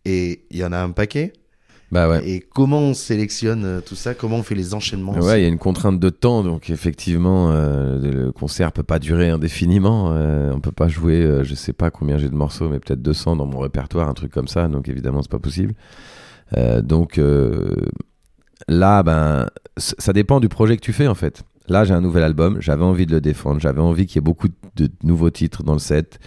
Et 0.04 0.46
il 0.50 0.58
y 0.58 0.64
en 0.64 0.72
a 0.72 0.78
un 0.78 0.90
paquet. 0.90 1.32
Bah 1.90 2.08
ouais. 2.08 2.28
Et 2.28 2.40
comment 2.40 2.80
on 2.80 2.94
sélectionne 2.94 3.64
euh, 3.64 3.80
tout 3.80 3.94
ça? 3.94 4.14
Comment 4.14 4.36
on 4.36 4.42
fait 4.42 4.54
les 4.54 4.74
enchaînements 4.74 5.12
Ouais, 5.12 5.40
il 5.40 5.42
y 5.42 5.46
a 5.46 5.48
une 5.48 5.58
contrainte 5.58 5.98
de 5.98 6.10
temps, 6.10 6.42
donc 6.42 6.68
effectivement, 6.68 7.50
euh, 7.50 7.98
le 7.98 8.30
concert 8.30 8.72
peut 8.72 8.82
pas 8.82 8.98
durer 8.98 9.30
indéfiniment. 9.30 10.10
Euh, 10.12 10.52
on 10.52 10.60
peut 10.60 10.72
pas 10.72 10.88
jouer, 10.88 11.22
euh, 11.22 11.44
je 11.44 11.54
sais 11.54 11.72
pas 11.72 11.90
combien 11.90 12.18
j'ai 12.18 12.28
de 12.28 12.34
morceaux, 12.34 12.68
mais 12.68 12.78
peut-être 12.78 13.00
200 13.00 13.36
dans 13.36 13.46
mon 13.46 13.60
répertoire, 13.60 14.08
un 14.08 14.14
truc 14.14 14.30
comme 14.32 14.48
ça. 14.48 14.68
Donc 14.68 14.88
évidemment, 14.88 15.22
c'est 15.22 15.30
pas 15.30 15.38
possible. 15.38 15.74
Euh, 16.56 16.82
donc 16.82 17.16
euh, 17.16 17.74
là, 18.68 19.02
ben, 19.02 19.48
ça 19.76 20.12
dépend 20.12 20.40
du 20.40 20.48
projet 20.48 20.76
que 20.76 20.82
tu 20.82 20.92
fais 20.92 21.08
en 21.08 21.14
fait. 21.14 21.42
Là, 21.68 21.84
j'ai 21.84 21.94
un 21.94 22.00
nouvel 22.00 22.22
album, 22.22 22.58
j'avais 22.60 22.84
envie 22.84 23.06
de 23.06 23.12
le 23.12 23.20
défendre, 23.20 23.60
j'avais 23.60 23.80
envie 23.80 24.06
qu'il 24.06 24.16
y 24.16 24.18
ait 24.18 24.22
beaucoup 24.22 24.48
de 24.76 24.88
nouveaux 25.02 25.30
titres 25.30 25.62
dans 25.62 25.74
le 25.74 25.78
set. 25.78 26.18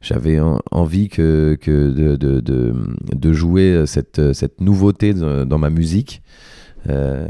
J'avais 0.00 0.40
en- 0.40 0.58
envie 0.70 1.08
que, 1.08 1.56
de, 1.66 2.16
de, 2.16 2.40
de, 2.40 2.74
de 3.14 3.32
jouer 3.32 3.84
cette, 3.86 4.20
nouveauté 4.60 5.14
dans 5.14 5.58
ma 5.58 5.70
musique. 5.70 6.22
Euh, 6.88 7.28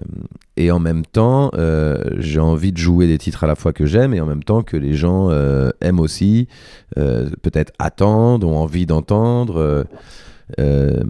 et 0.56 0.70
en 0.70 0.78
même 0.78 1.04
temps, 1.04 1.50
euh, 1.54 1.98
j'ai 2.18 2.40
envie 2.40 2.72
de 2.72 2.78
jouer 2.78 3.06
des 3.06 3.18
titres 3.18 3.44
à 3.44 3.46
la 3.46 3.54
fois 3.54 3.74
que 3.74 3.84
j'aime 3.84 4.14
et 4.14 4.20
en 4.20 4.26
même 4.26 4.42
temps 4.42 4.62
que 4.62 4.78
les 4.78 4.94
gens 4.94 5.28
euh, 5.30 5.70
aiment 5.82 6.00
aussi, 6.00 6.48
euh, 6.96 7.28
peut-être 7.42 7.72
attendent, 7.78 8.44
ont 8.44 8.56
envie 8.56 8.86
d'entendre. 8.86 9.56
euh. 9.58 9.84
Euh, 10.58 11.02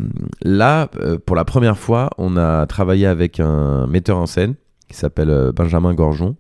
là, 0.42 0.88
euh, 1.00 1.18
pour 1.24 1.34
la 1.34 1.44
première 1.44 1.76
fois, 1.78 2.10
on 2.18 2.36
a 2.36 2.66
travaillé 2.66 3.06
avec 3.06 3.40
un 3.40 3.86
metteur 3.88 4.18
en 4.18 4.26
scène 4.26 4.54
qui 4.88 4.96
s'appelle 4.96 5.30
euh, 5.30 5.52
Benjamin 5.52 5.94
Gorgeon 5.94 6.36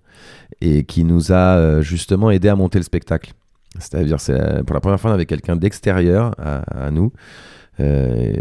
et 0.60 0.84
qui 0.84 1.04
nous 1.04 1.32
a 1.32 1.56
euh, 1.56 1.82
justement 1.82 2.30
aidé 2.30 2.48
à 2.48 2.56
monter 2.56 2.78
le 2.78 2.84
spectacle. 2.84 3.32
C'est-à-dire, 3.78 4.20
c'est 4.20 4.40
euh, 4.40 4.62
pour 4.62 4.74
la 4.74 4.80
première 4.80 5.00
fois, 5.00 5.10
on 5.10 5.14
avait 5.14 5.26
quelqu'un 5.26 5.56
d'extérieur 5.56 6.34
à, 6.38 6.90
nous 6.90 7.12
euh, 7.80 8.32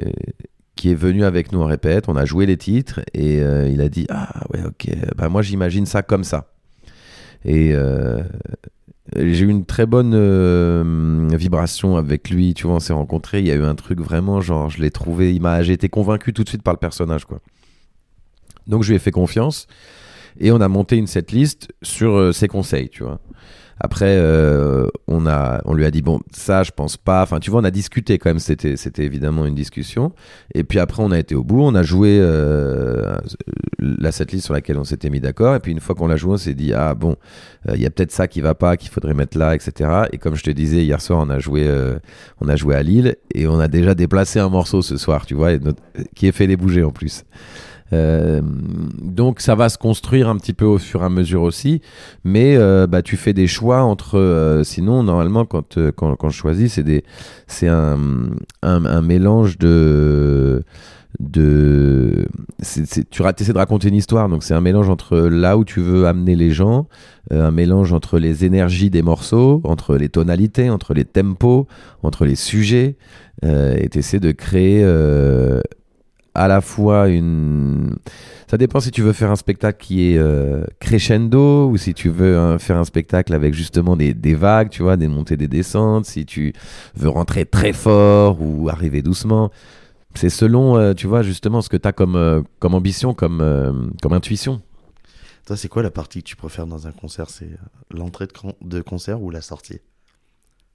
qui 0.75 0.91
est 0.91 0.95
venu 0.95 1.23
avec 1.23 1.51
nous 1.51 1.61
en 1.61 1.65
répète. 1.65 2.09
On 2.09 2.15
a 2.15 2.25
joué 2.25 2.45
les 2.45 2.57
titres 2.57 3.01
et 3.13 3.37
il 3.37 3.81
a 3.81 3.89
dit 3.89 4.07
Ah, 4.09 4.43
ouais, 4.53 4.63
ok, 4.65 4.89
bah, 5.15 5.29
moi 5.29 5.41
j'imagine 5.41 5.85
ça 5.85 6.01
comme 6.01 6.23
ça. 6.23 6.51
Et 7.45 7.73
j'ai 9.15 9.45
eu 9.45 9.49
une 9.49 9.65
très 9.65 9.85
bonne 9.85 11.35
vibration 11.35 11.97
avec 11.97 12.29
lui. 12.29 12.53
Tu 12.53 12.67
vois, 12.67 12.75
on 12.75 12.79
s'est 12.79 12.93
rencontrés. 12.93 13.39
Il 13.39 13.47
y 13.47 13.51
a 13.51 13.55
eu 13.55 13.63
un 13.63 13.75
truc 13.75 13.99
vraiment, 13.99 14.41
genre, 14.41 14.69
je 14.69 14.81
l'ai 14.81 14.91
trouvé. 14.91 15.33
Il 15.33 15.41
m'a, 15.41 15.63
j'ai 15.63 15.73
été 15.73 15.89
convaincu 15.89 16.33
tout 16.33 16.43
de 16.43 16.49
suite 16.49 16.63
par 16.63 16.73
le 16.73 16.79
personnage, 16.79 17.25
quoi. 17.25 17.39
Donc 18.67 18.83
je 18.83 18.89
lui 18.89 18.95
ai 18.95 18.99
fait 18.99 19.11
confiance 19.11 19.67
et 20.39 20.51
on 20.51 20.61
a 20.61 20.67
monté 20.67 20.97
une 20.97 21.07
setlist 21.07 21.69
sur 21.81 22.15
euh, 22.15 22.31
ses 22.31 22.47
conseils, 22.47 22.89
tu 22.89 23.03
vois. 23.03 23.19
Après, 23.83 24.15
euh, 24.15 24.85
on, 25.07 25.25
a, 25.25 25.59
on 25.65 25.73
lui 25.73 25.85
a 25.85 25.91
dit, 25.91 26.03
bon, 26.03 26.19
ça, 26.31 26.61
je 26.61 26.69
pense 26.69 26.97
pas. 26.97 27.23
Enfin, 27.23 27.39
tu 27.39 27.49
vois, 27.49 27.61
on 27.61 27.63
a 27.63 27.71
discuté 27.71 28.19
quand 28.19 28.29
même. 28.29 28.37
C'était, 28.37 28.77
c'était 28.77 29.03
évidemment 29.03 29.43
une 29.47 29.55
discussion. 29.55 30.13
Et 30.53 30.63
puis 30.63 30.77
après, 30.77 31.01
on 31.01 31.09
a 31.09 31.17
été 31.17 31.33
au 31.33 31.43
bout. 31.43 31.63
On 31.63 31.73
a 31.73 31.81
joué 31.81 32.19
euh, 32.21 33.17
la 33.79 34.11
setlist 34.11 34.45
sur 34.45 34.53
laquelle 34.53 34.77
on 34.77 34.83
s'était 34.83 35.09
mis 35.09 35.19
d'accord. 35.19 35.55
Et 35.55 35.59
puis 35.59 35.71
une 35.71 35.79
fois 35.79 35.95
qu'on 35.95 36.05
l'a 36.05 36.15
joué, 36.15 36.33
on 36.33 36.37
s'est 36.37 36.53
dit, 36.53 36.73
ah 36.73 36.93
bon, 36.93 37.15
euh, 37.67 37.73
il 37.73 37.81
y 37.81 37.87
a 37.87 37.89
peut-être 37.89 38.11
ça 38.11 38.27
qui 38.27 38.39
va 38.39 38.53
pas, 38.53 38.77
qu'il 38.77 38.91
faudrait 38.91 39.15
mettre 39.15 39.35
là, 39.35 39.55
etc. 39.55 39.89
Et 40.11 40.19
comme 40.19 40.35
je 40.35 40.43
te 40.43 40.51
disais, 40.51 40.83
hier 40.83 41.01
soir, 41.01 41.19
on 41.19 41.31
a 41.31 41.39
joué, 41.39 41.67
on 42.39 42.49
a 42.49 42.55
joué 42.55 42.75
à 42.75 42.83
Lille 42.83 43.15
et 43.33 43.47
on 43.47 43.59
a 43.59 43.67
déjà 43.67 43.95
déplacé 43.95 44.37
un 44.37 44.49
morceau 44.49 44.83
ce 44.83 44.97
soir, 44.97 45.25
tu 45.25 45.33
vois, 45.33 45.53
qui 46.15 46.27
est 46.27 46.31
fait 46.31 46.45
les 46.45 46.55
bouger 46.55 46.83
en 46.83 46.91
plus. 46.91 47.23
Euh, 47.93 48.41
donc 49.01 49.41
ça 49.41 49.55
va 49.55 49.69
se 49.69 49.77
construire 49.77 50.29
un 50.29 50.37
petit 50.37 50.53
peu 50.53 50.65
au 50.65 50.77
fur 50.77 51.01
et 51.01 51.05
à 51.05 51.09
mesure 51.09 51.41
aussi, 51.41 51.81
mais 52.23 52.55
euh, 52.55 52.87
bah, 52.87 53.01
tu 53.01 53.17
fais 53.17 53.33
des 53.33 53.47
choix 53.47 53.81
entre. 53.83 54.17
euh, 54.17 54.63
sinon, 54.63 55.03
normalement, 55.03 55.45
quand, 55.45 55.77
quand, 55.95 56.15
quand 56.15 56.29
je 56.29 56.37
choisis, 56.37 56.79
c'est 57.47 57.67
un, 57.67 57.99
un, 58.61 59.01
mélange 59.01 59.57
de 59.57 60.63
de 61.19 62.27
tu 63.11 63.23
essaies 63.23 63.53
de 63.53 63.57
raconter 63.57 63.89
une 63.89 63.95
histoire 63.95 64.29
donc 64.29 64.43
c'est 64.43 64.53
un 64.53 64.61
mélange 64.61 64.89
entre 64.89 65.17
là 65.17 65.57
où 65.57 65.65
tu 65.65 65.81
veux 65.81 66.07
amener 66.07 66.35
les 66.35 66.51
gens 66.51 66.87
un 67.31 67.51
mélange 67.51 67.91
entre 67.91 68.17
les 68.17 68.45
énergies 68.45 68.89
des 68.89 69.01
morceaux 69.01 69.61
entre 69.65 69.97
les 69.97 70.09
tonalités 70.09 70.69
entre 70.69 70.93
les 70.93 71.03
tempos 71.03 71.67
entre 72.01 72.25
les 72.25 72.35
sujets 72.35 72.95
et 73.43 73.89
tu 73.89 73.99
essaies 73.99 74.19
de 74.19 74.31
créer 74.31 74.83
à 76.33 76.47
la 76.47 76.61
fois 76.61 77.09
une 77.09 77.95
ça 78.51 78.57
dépend 78.57 78.81
si 78.81 78.91
tu 78.91 79.01
veux 79.01 79.13
faire 79.13 79.31
un 79.31 79.37
spectacle 79.37 79.81
qui 79.81 80.11
est 80.11 80.17
euh, 80.17 80.65
crescendo 80.81 81.69
ou 81.69 81.77
si 81.77 81.93
tu 81.93 82.09
veux 82.09 82.37
hein, 82.37 82.59
faire 82.59 82.75
un 82.75 82.83
spectacle 82.83 83.33
avec 83.33 83.53
justement 83.53 83.95
des, 83.95 84.33
vagues, 84.33 84.69
tu 84.69 84.83
vois, 84.83 84.97
des 84.97 85.07
montées, 85.07 85.37
des 85.37 85.47
descentes, 85.47 86.05
si 86.05 86.25
tu 86.25 86.51
veux 86.95 87.07
rentrer 87.07 87.45
très 87.45 87.71
fort 87.71 88.41
ou 88.41 88.67
arriver 88.67 89.01
doucement. 89.01 89.51
C'est 90.15 90.29
selon, 90.29 90.77
euh, 90.77 90.93
tu 90.93 91.07
vois, 91.07 91.21
justement 91.21 91.61
ce 91.61 91.69
que 91.69 91.77
tu 91.77 91.87
as 91.87 91.93
comme, 91.93 92.17
euh, 92.17 92.41
comme 92.59 92.73
ambition, 92.73 93.13
comme, 93.13 93.93
comme 94.01 94.11
intuition. 94.11 94.61
Toi, 95.45 95.55
c'est 95.55 95.69
quoi 95.69 95.81
la 95.81 95.89
partie 95.91 96.21
que 96.21 96.27
tu 96.27 96.35
préfères 96.35 96.67
dans 96.67 96.87
un 96.87 96.91
concert? 96.91 97.29
C'est 97.29 97.51
l'entrée 97.89 98.27
de, 98.27 98.67
de 98.67 98.81
concert 98.81 99.21
ou 99.21 99.31
la 99.31 99.39
sortie? 99.39 99.79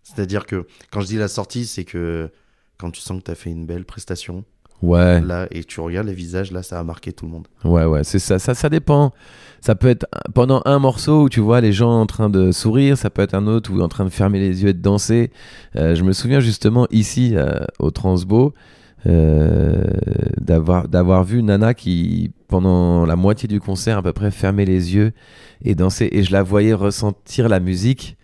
C'est-à-dire 0.02 0.46
que 0.46 0.66
quand 0.90 1.02
je 1.02 1.08
dis 1.08 1.18
la 1.18 1.28
sortie, 1.28 1.66
c'est 1.66 1.84
que 1.84 2.30
quand 2.78 2.90
tu 2.90 3.02
sens 3.02 3.18
que 3.18 3.24
tu 3.24 3.30
as 3.32 3.34
fait 3.34 3.50
une 3.50 3.66
belle 3.66 3.84
prestation, 3.84 4.44
Ouais, 4.82 5.20
là, 5.22 5.46
et 5.50 5.64
tu 5.64 5.80
regardes 5.80 6.06
les 6.06 6.14
visages, 6.14 6.52
là, 6.52 6.62
ça 6.62 6.78
a 6.78 6.84
marqué 6.84 7.12
tout 7.12 7.26
le 7.26 7.32
monde. 7.32 7.48
ouais, 7.64 7.84
ouais, 7.84 8.04
c'est 8.04 8.18
ça, 8.18 8.38
ça, 8.38 8.54
ça 8.54 8.68
dépend. 8.68 9.12
Ça 9.60 9.74
peut 9.74 9.88
être 9.88 10.06
pendant 10.34 10.62
un 10.64 10.78
morceau 10.78 11.22
où 11.22 11.28
tu 11.28 11.40
vois 11.40 11.60
les 11.60 11.72
gens 11.72 11.90
en 11.90 12.06
train 12.06 12.30
de 12.30 12.52
sourire, 12.52 12.96
ça 12.96 13.10
peut 13.10 13.22
être 13.22 13.34
un 13.34 13.46
autre 13.46 13.72
où 13.72 13.80
en 13.80 13.88
train 13.88 14.04
de 14.04 14.10
fermer 14.10 14.38
les 14.38 14.62
yeux 14.62 14.68
et 14.68 14.74
de 14.74 14.80
danser. 14.80 15.30
Euh, 15.74 15.94
je 15.94 16.04
me 16.04 16.12
souviens 16.12 16.40
justement 16.40 16.86
ici 16.90 17.32
euh, 17.34 17.58
au 17.78 17.90
Transbo 17.90 18.54
euh, 19.06 19.82
d'avoir 20.40 20.88
d'avoir 20.88 21.24
vu 21.24 21.42
Nana 21.42 21.74
qui 21.74 22.30
pendant 22.48 23.06
la 23.06 23.16
moitié 23.16 23.48
du 23.48 23.58
concert 23.58 23.98
à 23.98 24.02
peu 24.02 24.12
près 24.12 24.30
fermait 24.30 24.64
les 24.66 24.94
yeux 24.94 25.12
et 25.64 25.74
dansait 25.74 26.10
et 26.12 26.22
je 26.22 26.32
la 26.32 26.42
voyais 26.42 26.74
ressentir 26.74 27.48
la 27.48 27.58
musique 27.58 28.16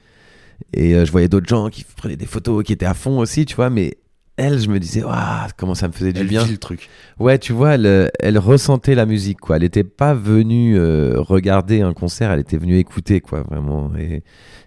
et 0.73 1.05
je 1.05 1.11
voyais 1.11 1.29
d'autres 1.29 1.49
gens 1.49 1.71
qui 1.71 1.85
prenaient 1.85 2.17
des 2.17 2.27
photos 2.27 2.63
qui 2.63 2.73
étaient 2.73 2.87
à 2.87 2.95
fond 2.95 3.19
aussi 3.19 3.47
tu 3.47 3.57
vois 3.57 3.69
mais 3.71 3.97
elle, 4.37 4.59
je 4.59 4.69
me 4.69 4.79
disais, 4.81 5.03
Waouh, 5.05 5.49
comment 5.57 5.75
ça 5.75 5.89
me 5.89 5.93
faisait 5.93 6.13
du 6.13 6.21
Elle 6.21 6.27
bien. 6.29 6.47
le 6.47 6.57
truc. 6.59 6.89
Ouais, 7.19 7.39
tu 7.39 7.53
vois, 7.53 7.75
elle, 7.75 8.11
elle 8.19 8.39
ressentait 8.39 8.95
la 8.95 9.07
musique, 9.07 9.41
quoi. 9.41 9.57
Elle 9.57 9.63
n'était 9.63 9.85
pas 9.85 10.15
venue 10.15 10.77
euh, 10.79 11.15
regarder 11.21 11.83
un 11.83 11.93
concert, 11.93 12.31
elle 12.31 12.41
était 12.41 12.57
venue 12.59 12.79
écouter, 12.79 13.21
quoi, 13.21 13.43
vraiment. 13.43 13.95
Et, 13.97 14.23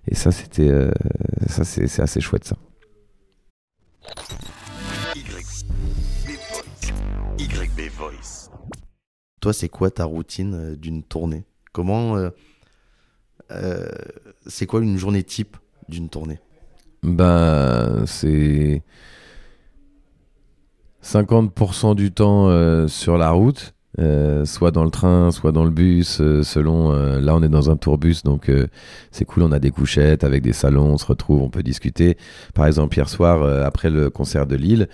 et 0.08 0.15
ça, 0.15 0.32
c'était, 0.32 0.69
euh, 0.69 0.91
ça, 1.47 1.63
c'est 1.63 1.88
c'est 1.88 2.01
assez 2.01 2.21
chouette, 2.21 2.45
ça. 2.45 2.56
YB 7.38 7.89
Voice. 7.97 8.49
Toi, 9.41 9.54
c'est 9.54 9.69
quoi 9.69 9.91
ta 9.91 10.06
routine 10.06 10.54
euh, 10.54 10.75
d'une 10.75 11.04
tournée? 11.04 11.43
Comment. 11.73 12.15
euh, 12.17 12.30
euh, 13.51 13.88
c'est 14.47 14.65
quoi 14.65 14.82
une 14.82 14.97
journée 14.97 15.23
type 15.23 15.58
d'une 15.89 16.10
tournée? 16.10 16.39
Ben, 17.04 18.06
c'est 18.08 18.82
50% 21.06 21.96
du 21.96 22.12
temps 22.12 22.48
euh, 22.50 22.88
sur 22.88 23.18
la 23.18 23.30
route, 23.30 23.76
euh, 24.00 24.44
soit 24.44 24.72
dans 24.72 24.84
le 24.84 24.89
train, 24.89 25.32
soit 25.32 25.52
dans 25.52 25.63
le 25.63 25.70
bus, 25.70 26.20
euh, 26.20 26.41
selon. 26.41 26.91
euh, 26.91 27.22
là, 27.22 27.36
on 27.36 27.44
est 27.44 27.50
dans 27.50 27.70
un 27.70 27.78
tourbus, 27.78 28.24
donc 28.24 28.50
euh, 28.50 28.65
c'est 29.12 29.24
cool. 29.24 29.44
On 29.44 29.52
a 29.52 29.60
des 29.60 29.70
couchettes 29.70 30.24
avec 30.24 30.41
des 30.41 30.52
salons, 30.52 30.94
on 30.94 30.98
se 30.98 31.06
retrouve, 31.06 31.44
on 31.44 31.50
peut 31.50 31.62
discuter. 31.62 32.18
Par 32.56 32.65
exemple, 32.65 32.98
hier 32.98 33.08
soir, 33.08 33.44
euh, 33.44 33.63
après 33.63 33.91
le 33.91 34.10
concert 34.10 34.48
de 34.48 34.56
Lille, 34.56 34.88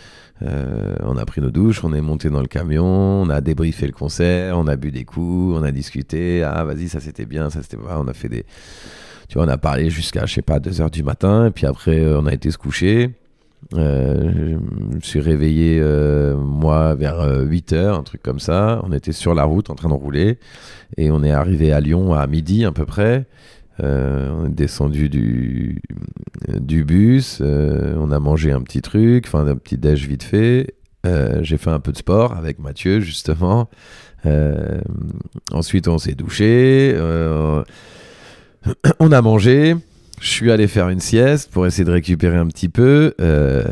on 1.03 1.17
a 1.17 1.25
pris 1.25 1.39
nos 1.39 1.51
douches, 1.51 1.83
on 1.83 1.93
est 1.93 2.01
monté 2.01 2.31
dans 2.31 2.41
le 2.41 2.47
camion, 2.47 2.83
on 3.21 3.29
a 3.29 3.41
débriefé 3.41 3.85
le 3.85 3.91
concert, 3.93 4.57
on 4.57 4.65
a 4.65 4.75
bu 4.75 4.89
des 4.89 5.05
coups, 5.05 5.55
on 5.55 5.61
a 5.61 5.71
discuté. 5.71 6.41
Ah, 6.43 6.63
vas-y, 6.63 6.89
ça 6.89 6.99
c'était 6.99 7.27
bien, 7.27 7.51
ça 7.51 7.61
c'était 7.61 7.77
pas. 7.77 7.99
On 7.99 8.07
a 8.07 8.13
fait 8.13 8.27
des. 8.27 8.43
Tu 9.29 9.37
vois, 9.37 9.45
on 9.45 9.49
a 9.49 9.59
parlé 9.59 9.91
jusqu'à, 9.91 10.25
je 10.25 10.33
sais 10.33 10.41
pas, 10.41 10.59
2 10.59 10.81
heures 10.81 10.89
du 10.89 11.03
matin, 11.03 11.45
et 11.45 11.51
puis 11.51 11.67
après, 11.67 12.03
on 12.15 12.25
a 12.25 12.33
été 12.33 12.49
se 12.49 12.57
coucher. 12.57 13.11
Euh, 13.73 14.31
je 14.33 14.95
me 14.95 14.99
suis 15.01 15.19
réveillé, 15.19 15.79
euh, 15.81 16.35
moi, 16.35 16.95
vers 16.95 17.41
8 17.41 17.73
heures, 17.73 17.97
un 17.97 18.03
truc 18.03 18.21
comme 18.21 18.39
ça. 18.39 18.81
On 18.83 18.91
était 18.91 19.11
sur 19.11 19.33
la 19.33 19.43
route 19.43 19.69
en 19.69 19.75
train 19.75 19.89
de 19.89 19.93
rouler, 19.93 20.39
et 20.97 21.11
on 21.11 21.23
est 21.23 21.31
arrivé 21.31 21.71
à 21.71 21.79
Lyon 21.79 22.13
à 22.13 22.25
midi 22.27 22.65
à 22.65 22.71
peu 22.71 22.85
près. 22.85 23.25
Euh, 23.81 24.29
on 24.31 24.45
est 24.47 24.55
descendu 24.55 25.09
du, 25.09 25.81
bus, 26.83 27.39
euh, 27.41 27.95
on 27.97 28.11
a 28.11 28.19
mangé 28.19 28.51
un 28.51 28.61
petit 28.61 28.81
truc, 28.81 29.25
enfin 29.27 29.47
un 29.47 29.55
petit 29.55 29.77
déj 29.77 30.07
vite 30.07 30.23
fait. 30.23 30.75
Euh, 31.05 31.39
J'ai 31.41 31.57
fait 31.57 31.71
un 31.71 31.79
peu 31.79 31.91
de 31.91 31.97
sport 31.97 32.33
avec 32.35 32.59
Mathieu, 32.59 32.99
justement. 32.99 33.69
Euh, 34.25 34.81
ensuite, 35.51 35.87
on 35.87 35.97
s'est 35.97 36.13
douché. 36.13 36.93
euh, 36.95 37.63
on 38.99 39.11
a 39.11 39.21
mangé. 39.21 39.75
Je 40.21 40.29
suis 40.29 40.51
allé 40.51 40.67
faire 40.67 40.89
une 40.89 40.99
sieste 40.99 41.51
pour 41.51 41.65
essayer 41.65 41.83
de 41.83 41.91
récupérer 41.91 42.37
un 42.37 42.45
petit 42.45 42.69
peu. 42.69 43.15
Euh, 43.19 43.63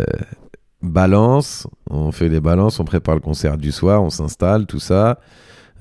balance, 0.81 1.67
on 1.91 2.11
fait 2.11 2.27
des 2.27 2.39
balances, 2.39 2.79
on 2.79 2.85
prépare 2.85 3.13
le 3.13 3.21
concert 3.21 3.55
du 3.55 3.71
soir, 3.71 4.01
on 4.01 4.09
s'installe, 4.09 4.65
tout 4.65 4.79
ça. 4.79 5.19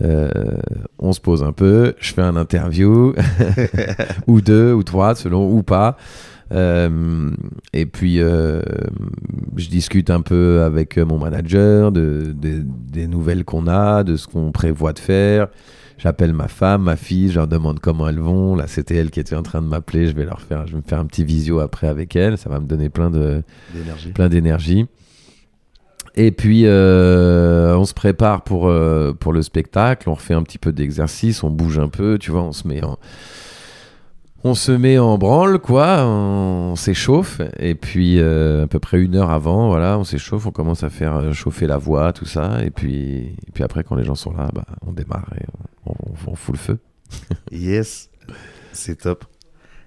Euh, 0.03 0.29
on 0.99 1.15
se 1.15 1.21
pose 1.21 1.43
un 1.43 1.53
peu, 1.53 1.95
je 1.99 2.13
fais 2.13 2.21
un 2.21 2.37
interview, 2.37 3.15
ou 4.27 4.43
deux, 4.43 4.75
ou 4.75 4.83
trois, 4.83 5.15
selon, 5.15 5.51
ou 5.51 5.63
pas. 5.63 5.97
Euh, 6.53 7.31
et 7.73 7.85
puis, 7.87 8.21
euh, 8.21 8.63
je 9.57 9.69
discute 9.69 10.11
un 10.11 10.21
peu 10.23 10.63
avec 10.63 10.97
mon 10.97 11.19
manager 11.19 11.93
de, 11.93 12.35
de- 12.35 12.65
des 12.65 13.07
nouvelles 13.07 13.45
qu'on 13.45 13.67
a, 13.67 14.03
de 14.05 14.17
ce 14.17 14.27
qu'on 14.27 14.51
prévoit 14.53 14.93
de 14.93 14.99
faire. 14.99 15.49
J'appelle 15.99 16.33
ma 16.33 16.47
femme, 16.49 16.85
ma 16.85 16.97
fille, 16.97 17.29
je 17.29 17.35
leur 17.35 17.49
demande 17.49 17.81
comment 17.81 18.09
elles 18.09 18.21
vont. 18.21 18.55
Là, 18.55 18.67
c'était 18.69 18.95
elle 18.97 19.11
qui 19.11 19.19
était 19.21 19.35
en 19.35 19.43
train 19.43 19.61
de 19.61 19.67
m'appeler. 19.67 20.07
Je 20.07 20.15
vais 20.15 20.25
leur 20.25 20.41
faire, 20.41 20.67
je 20.67 20.73
vais 20.73 20.79
me 20.79 20.83
faire 20.87 21.01
un 21.01 21.07
petit 21.07 21.25
visio 21.25 21.59
après 21.59 21.89
avec 21.89 22.15
elle. 22.15 22.39
Ça 22.39 22.49
va 22.49 22.61
me 22.61 22.67
donner 22.67 22.89
plein 22.89 23.11
de, 23.11 23.43
d'énergie 23.75 24.13
plein 24.13 24.29
d'énergie. 24.29 24.87
Et 26.15 26.31
puis, 26.33 26.63
euh, 26.67 27.77
on 27.77 27.85
se 27.85 27.95
prépare 27.95 28.43
pour, 28.43 28.69
euh, 28.69 29.13
pour 29.13 29.33
le 29.33 29.43
spectacle, 29.43 30.09
on 30.09 30.15
refait 30.15 30.35
un 30.35 30.43
petit 30.43 30.59
peu 30.59 30.73
d'exercice, 30.73 31.43
on 31.45 31.51
bouge 31.51 31.79
un 31.79 31.89
peu, 31.89 32.17
tu 32.19 32.31
vois, 32.33 32.43
on 32.43 32.53
se 32.53 32.67
met 32.67 32.83
en, 32.83 32.99
on 34.45 34.55
se 34.55 34.73
met 34.73 34.99
en 34.99 35.19
branle, 35.19 35.59
quoi, 35.59 36.05
on, 36.07 36.77
s'échauffe, 36.77 37.41
et 37.59 37.75
puis 37.75 38.19
euh, 38.21 38.65
à 38.65 38.67
peu 38.67 38.79
près 38.79 39.01
une 39.01 39.17
heure 39.17 39.31
avant, 39.31 39.69
voilà, 39.69 39.99
on 39.99 40.05
s'échauffe, 40.05 40.47
on 40.47 40.53
commence 40.53 40.83
à 40.85 40.91
faire 40.91 41.17
euh, 41.17 41.33
chauffer 41.33 41.67
la 41.67 41.77
voix, 41.79 42.13
tout 42.13 42.25
ça, 42.27 42.63
et 42.65 42.71
puis, 42.71 43.35
et 43.47 43.51
puis 43.53 43.65
après, 43.65 43.83
quand 43.85 43.97
les 43.97 44.05
gens 44.05 44.15
sont 44.15 44.33
là, 44.33 44.49
bah, 44.55 44.65
on 44.87 44.93
démarre 44.93 45.29
et 45.41 45.45
on, 45.87 45.93
on- 45.93 46.31
on 46.33 46.35
fout 46.37 46.55
le 46.55 46.59
feu. 46.61 46.79
Yes, 47.51 48.11
c'est 48.73 48.97
top. 49.01 49.25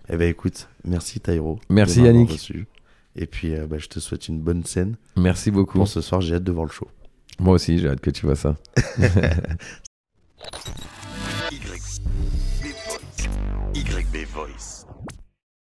Eh 0.09 0.17
ben 0.17 0.27
écoute, 0.29 0.67
merci 0.83 1.19
Taïro. 1.21 1.59
Merci, 1.69 2.01
Yannick. 2.01 2.31
reçu. 2.31 2.67
Et 3.15 3.27
puis 3.27 3.53
euh, 3.55 3.67
bah, 3.67 3.77
je 3.77 3.87
te 3.87 3.99
souhaite 3.99 4.27
une 4.27 4.39
bonne 4.41 4.65
scène. 4.65 4.95
Merci 5.15 5.51
beaucoup. 5.51 5.77
Pour 5.77 5.87
ce 5.87 6.01
soir, 6.01 6.19
j'ai 6.21 6.35
hâte 6.35 6.43
de 6.43 6.51
voir 6.51 6.65
le 6.65 6.71
show. 6.71 6.87
Moi 7.39 7.53
aussi, 7.55 7.77
j'ai 7.77 7.87
hâte 7.87 8.01
que 8.01 8.09
tu 8.09 8.25
vois 8.25 8.35
ça. 8.35 8.55
YB 13.73 14.25
Voice. 14.27 14.80